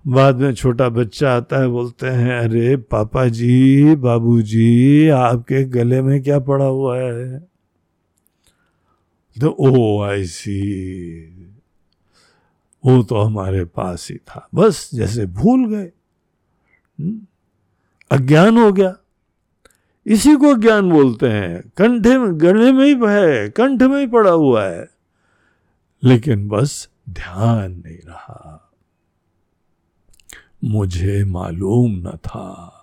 बाद 0.06 0.36
में 0.36 0.54
छोटा 0.54 0.88
बच्चा 0.88 1.32
आता 1.32 1.60
है, 1.60 1.68
बोलते 1.68 2.06
हैं, 2.06 2.38
अरे, 2.38 2.76
पापा 2.76 3.26
जी 3.26 3.96
बाबूजी 3.96 5.08
आपके 5.08 5.64
गले 5.64 6.02
में 6.02 6.22
क्या 6.22 6.38
पड़ा 6.38 6.64
हुआ 6.64 6.98
है? 6.98 7.47
तो 9.40 9.56
ओ, 9.60 10.02
आई 10.02 10.24
सी। 10.24 11.20
वो 12.86 13.02
तो 13.02 13.20
हमारे 13.20 13.64
पास 13.64 14.08
ही 14.10 14.16
था। 14.16 14.48
बस 14.54 14.90
जैसे 14.94 15.26
भूल 15.26 15.68
गए। 15.68 15.92
हम्म? 17.00 17.20
अज्ञान 18.10 18.58
हो 18.58 18.72
गया। 18.72 18.96
इसी 20.06 20.36
को 20.36 20.54
ज्ञान 20.54 20.90
बोलते 20.90 21.28
हैं। 21.28 21.62
कंठे 21.76 22.18
में 22.18 22.40
गले 22.40 22.72
में 22.72 22.84
ही 22.84 22.92
है, 22.92 23.48
कंठ 23.48 23.82
में 23.82 24.00
ही 24.00 24.06
पड़ा 24.06 24.30
हुआ 24.30 24.64
है। 24.64 24.90
लेकिन 26.04 26.48
बस 26.48 26.88
ध्यान 27.10 27.72
नहीं 27.72 27.98
रहा। 27.98 28.72
मुझे 30.64 31.24
मालूम 31.24 31.90
न 31.90 32.10
था। 32.10 32.77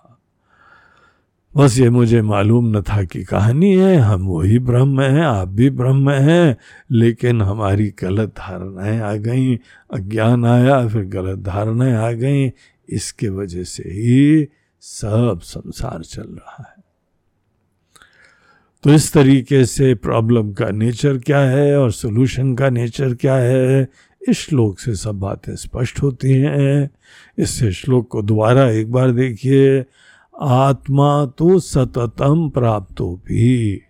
बस 1.56 1.78
ये 1.78 1.90
मुझे 1.90 2.22
मालूम 2.22 2.76
न 2.76 2.82
था 2.82 3.04
कि 3.04 3.24
कहानी 3.24 3.74
है, 3.74 3.96
हम 3.96 4.26
वही 4.26 4.58
ब्रह्म 4.58 5.00
हैं, 5.00 5.22
आप 5.22 5.48
भी 5.48 5.70
ब्रह्म 5.70 6.10
हैं, 6.10 6.56
लेकिन 6.92 7.42
हमारी 7.42 7.94
गलत 8.00 8.28
धारणाएँ 8.28 9.00
आ 9.00 9.14
गईं, 9.14 9.58
अज्ञान 9.90 10.44
आया, 10.44 10.88
फिर 10.88 11.02
गलत 11.02 11.38
धारणाएँ 11.38 11.94
आ 11.94 12.12
गईं, 12.12 12.50
इसके 12.88 13.28
वजह 13.28 13.64
से 13.64 13.82
ही 13.82 14.48
सब 14.80 15.40
संसार 15.42 16.02
चल 16.02 16.22
रहा 16.22 16.64
है। 16.68 16.84
तो 18.84 18.90
इस 18.90 19.12
तरीके 19.12 19.64
से 19.64 19.94
प्रॉब्लम 19.94 20.52
का 20.52 20.70
नेचर 20.70 21.18
क्या 21.18 21.40
है 21.40 21.78
और 21.78 21.92
सोल्यूशन 21.92 22.54
का 22.54 22.70
नेचर 22.70 23.14
क्या 23.14 23.34
है, 23.34 23.88
इस 24.28 24.38
श्लोक 24.38 24.78
से 24.78 24.94
सब 24.94 25.14
बातें 25.14 25.56
स्पष्ट 25.56 26.02
होती 26.02 26.32
हैं। 26.32 26.90
इस 27.38 27.64
श्लोक 27.64 28.08
को 28.08 28.22
दोबारा 28.22 28.70
एक 28.70 28.92
बार 28.92 29.10
देखिए 29.10 29.84
आत्मा 30.40 31.26
तो 31.26 31.58
सततम 31.58 32.50
प्राप्त 32.50 33.00
हो 33.00 33.20
भी 33.26 33.82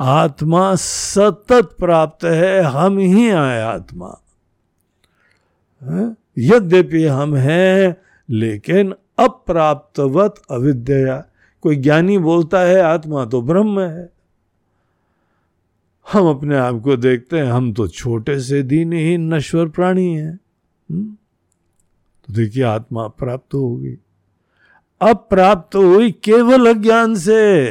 आत्मा 0.00 0.74
सतत 0.74 1.68
प्राप्त 1.78 2.24
है, 2.24 2.62
हम 2.62 2.98
ही 2.98 3.30
आए 3.30 3.62
आत्मा। 3.62 4.22
यद्यपि 6.38 7.04
हम 7.04 7.34
हैं, 7.34 7.96
लेकिन 8.30 8.94
अप्राप्तवत 9.18 10.34
अविद्या। 10.50 11.24
कोई 11.60 11.76
ज्ञानी 11.76 12.18
बोलता 12.18 12.60
है, 12.60 12.80
आत्मा 12.80 13.24
तो 13.24 13.42
ब्रह्म 13.42 13.80
है। 13.80 14.12
हम 16.12 16.30
अपने 16.30 16.56
आप 16.56 16.80
को 16.80 16.96
देखते 16.96 17.38
हैं, 17.38 17.46
हम 17.46 17.72
तो 17.72 17.88
छोटे 17.88 18.40
से 18.40 18.62
दीनहीन 18.62 19.34
नश्वर 19.34 19.68
प्राणी 19.68 20.14
हैं। 20.14 20.40
हम्म? 20.90 21.16
तो 22.26 22.32
देखिए, 22.34 22.62
आत्मा 22.62 23.08
प्राप्त 23.08 23.54
होगी। 23.54 23.98
अब 25.02 25.26
प्राप्त 25.30 25.76
हुई 25.76 26.10
केवल 26.10 26.70
अज्ञान 26.70 27.14
से। 27.14 27.70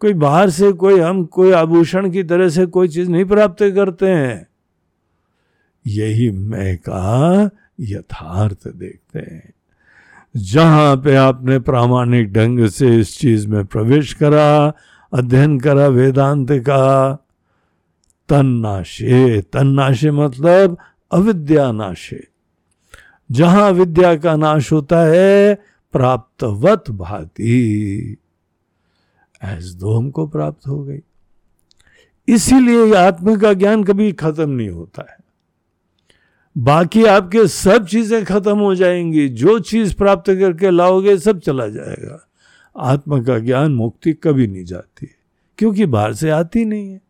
कोई 0.00 0.14
बाहर 0.14 0.50
से, 0.50 0.72
कोई 0.72 1.00
हम, 1.00 1.24
कोई 1.24 1.52
आभूषण 1.52 2.10
की 2.10 2.22
तरह 2.22 2.48
से 2.48 2.66
कोई 2.66 2.88
चीज़ 2.88 3.10
नहीं 3.10 3.24
प्राप्त 3.24 3.62
करते 3.62 4.06
हैं। 4.06 4.46
यही 5.86 6.30
मैं 6.30 6.76
का 6.76 7.50
यथार्थ 7.80 8.68
देखते 8.68 9.18
हैं। 9.18 9.52
जहाँ 10.36 10.96
पे 10.96 11.14
आपने 11.14 11.58
प्रामाणिक 11.58 12.32
ढंग 12.32 12.66
से 12.66 12.98
इस 12.98 13.18
चीज़ 13.18 13.48
में 13.48 13.64
प्रवेश 13.64 14.14
करा, 14.14 14.72
अध्ययन 15.12 15.60
करा, 15.60 15.86
वेदांत 15.86 16.48
का 16.50 17.14
तन्नाशे 18.28 19.42
तन्नाशे 19.42 20.10
मतलब 20.10 20.78
अविद्या 21.12 21.72
नाशे 21.72 22.33
जहाँ 23.34 23.70
विद्या 23.70 24.16
का 24.16 24.36
नाश 24.36 24.72
होता 24.72 24.98
है, 24.98 25.54
प्राप्तवत 25.92 26.84
भाती। 26.90 28.16
ऐस 29.42 29.64
दो 29.64 29.94
हमको 29.94 30.26
प्राप्त 30.26 30.68
हो 30.68 30.84
गई। 30.84 30.98
इसीलिए 32.28 32.94
आत्मा 32.94 33.36
का 33.36 33.52
ज्ञान 33.52 33.84
कभी 33.84 34.12
खत्म 34.12 34.50
नहीं 34.50 34.68
होता 34.68 35.06
है। 35.10 35.16
बाकी 36.58 37.04
आपके 37.04 37.48
सब 37.48 37.86
चीज़ें 37.86 38.24
खत्म 38.24 38.58
हो 38.58 38.74
जाएँगी। 38.74 39.28
जो 39.28 39.58
चीज़ 39.58 39.94
प्राप्त 39.94 40.30
करके 40.30 40.70
लाओगे, 40.70 41.18
सब 41.18 41.40
चला 41.40 41.68
जाएगा। 41.68 42.28
आत्मा 42.76 43.22
का 43.22 43.38
ज्ञान 43.38 43.74
मुक्ति 43.74 44.12
कभी 44.12 44.46
नहीं 44.46 44.64
जाती, 44.64 45.08
क्योंकि 45.58 45.86
बाहर 45.86 46.14
से 46.14 46.30
आती 46.30 46.64
नहीं 46.64 46.90
है। 46.90 47.00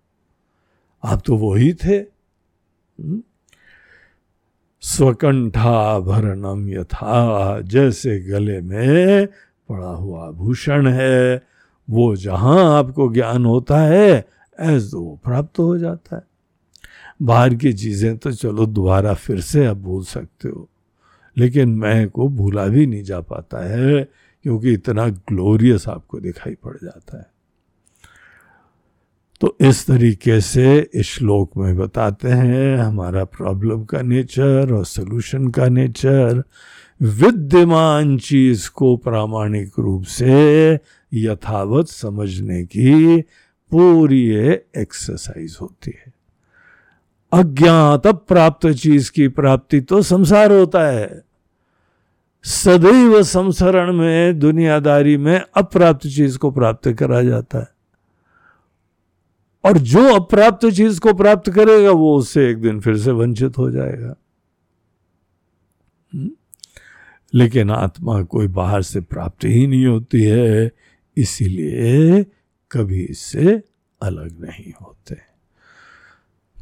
आप 1.05 1.23
तो 1.27 1.37
वो 1.37 1.55
ही 1.55 1.75
थे। 1.75 1.97
हम्म? 3.01 3.23
स्वकंठाभरणम 4.85 6.69
यथा 6.71 7.61
जैसे 7.61 8.19
गले 8.21 8.61
में 8.61 9.27
पड़ा 9.69 9.89
हुआ 9.89 10.31
भूषण 10.31 10.87
है, 10.89 11.43
वो 11.89 12.15
जहाँ 12.17 12.79
आपको 12.79 13.13
ज्ञान 13.13 13.45
होता 13.45 13.79
है, 13.79 14.25
ऐसे 14.59 14.97
वो 14.97 15.21
प्राप्त 15.25 15.59
हो 15.59 15.77
जाता 15.79 16.17
है। 16.17 16.23
बाहर 17.23 17.55
की 17.55 17.73
चीज़ें 17.73 18.17
तो 18.19 18.33
चलो 18.33 18.67
दोबारा 18.67 19.15
फिर 19.15 19.41
से 19.41 19.65
आप 19.67 19.77
भूल 19.77 20.05
सकते 20.05 20.49
हो, 20.49 20.69
लेकिन 21.37 21.69
मैं 21.71 22.09
को 22.11 22.29
भूला 22.29 22.67
भी 22.67 22.87
नहीं 22.87 23.03
जा 23.03 23.21
पाता 23.21 23.65
है, 23.67 24.03
क्योंकि 24.45 24.73
इतना 24.73 25.09
ग्लोरियस 25.09 25.89
आपको 25.89 26.21
दिखाई 26.21 26.55
पड़ 26.55 26.77
जाता 26.77 27.19
है। 27.19 27.34
तो 29.41 29.57
इस 29.61 29.87
तरीके 29.87 30.41
से 30.41 30.91
इस 30.95 31.07
श्लोक 31.07 31.51
में 31.57 31.77
बताते 31.77 32.29
हैं 32.29 32.77
हमारा 32.77 33.25
प्रॉब्लम 33.25 33.85
का 33.85 34.03
नेचर 34.03 34.73
और 34.73 34.85
सोल्यूशन 34.85 35.49
का 35.49 35.69
नेचर 35.69 36.43
विद्यमान 37.03 38.19
चीज़ 38.19 38.71
को 38.71 38.97
प्रामाणिक 38.97 39.73
रूप 39.79 40.05
से 40.05 40.79
यथावत 41.15 41.89
समझने 41.89 42.65
की 42.65 43.21
पूरी 43.71 44.31
एक्सरसाइज 44.77 45.59
होती 45.61 45.93
है। 46.07 46.13
अज्ञात 47.33 48.07
प्राप्त 48.07 48.69
चीज़ 48.69 49.13
की 49.13 49.29
प्राप्ति 49.29 49.81
तो 49.81 50.03
संसार 50.03 50.53
होता 50.53 50.87
है। 50.87 51.23
सदैव 52.45 53.23
संसरण 53.23 53.93
में, 53.93 54.39
दुनियादारी 54.39 55.17
में 55.17 55.43
अप्राप्त 55.57 56.01
चीज़ 56.01 56.39
को 56.39 56.51
प्राप्त 56.51 56.93
करा 56.93 57.23
जाता 57.23 57.59
है। 57.59 57.74
और 59.65 59.79
जो 59.79 60.15
अप्राप्त 60.15 60.71
चीज़ 60.71 61.01
को 61.01 61.15
प्राप्त 61.15 61.51
करेगा, 61.51 61.91
वो 61.91 62.17
उससे 62.19 62.51
एक 62.51 62.61
दिन 62.61 62.81
फिर 62.81 62.97
से 62.97 63.11
वंचित 63.11 63.59
हो 63.59 63.71
जाएगा। 63.71 64.15
हम्म? 66.15 66.31
लेकिन 67.35 67.71
आत्मा 67.71 68.23
कोई 68.23 68.49
बाहर 68.49 68.83
से 68.83 69.01
प्राप्त 69.01 69.45
ही 69.45 69.67
नहीं 69.67 69.87
होती 69.87 70.23
है, 70.23 70.73
इसीलिए 71.17 72.27
कभी 72.73 73.03
इससे 73.03 73.63
अलग 74.03 74.41
नहीं 74.41 74.73
होते। 74.83 75.17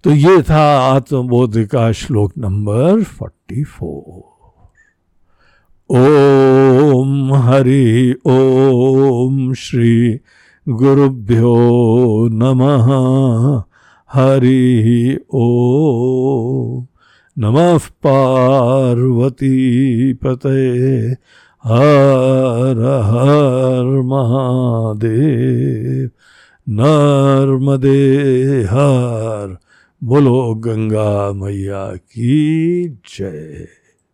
तो 0.04 0.10
ये 0.10 0.42
था 0.42 0.80
आत्मबोध 0.80 1.66
का 1.66 1.92
श्लोक 1.92 2.32
नंबर 2.38 3.02
फोर्टी 3.02 3.64
फोर। 3.64 4.32
ओम 5.90 7.34
हरि 7.34 8.14
ओम 8.26 9.54
श्री 9.54 10.20
गुरुभ्यो 10.68 12.28
नमः। 12.32 13.62
हरि 14.12 15.18
ओ। 15.34 16.84
नमः 17.38 17.78
पार्वती 17.78 20.12
पते। 20.12 21.16
हर 21.64 23.00
हर 23.04 24.02
महादेव। 24.02 26.10
नर्मदे 26.68 28.62
हर। 28.62 29.56
बोलो 30.04 30.54
गंगा 30.54 31.32
मैया 31.32 31.96
की 31.96 32.88
जय। 32.88 33.81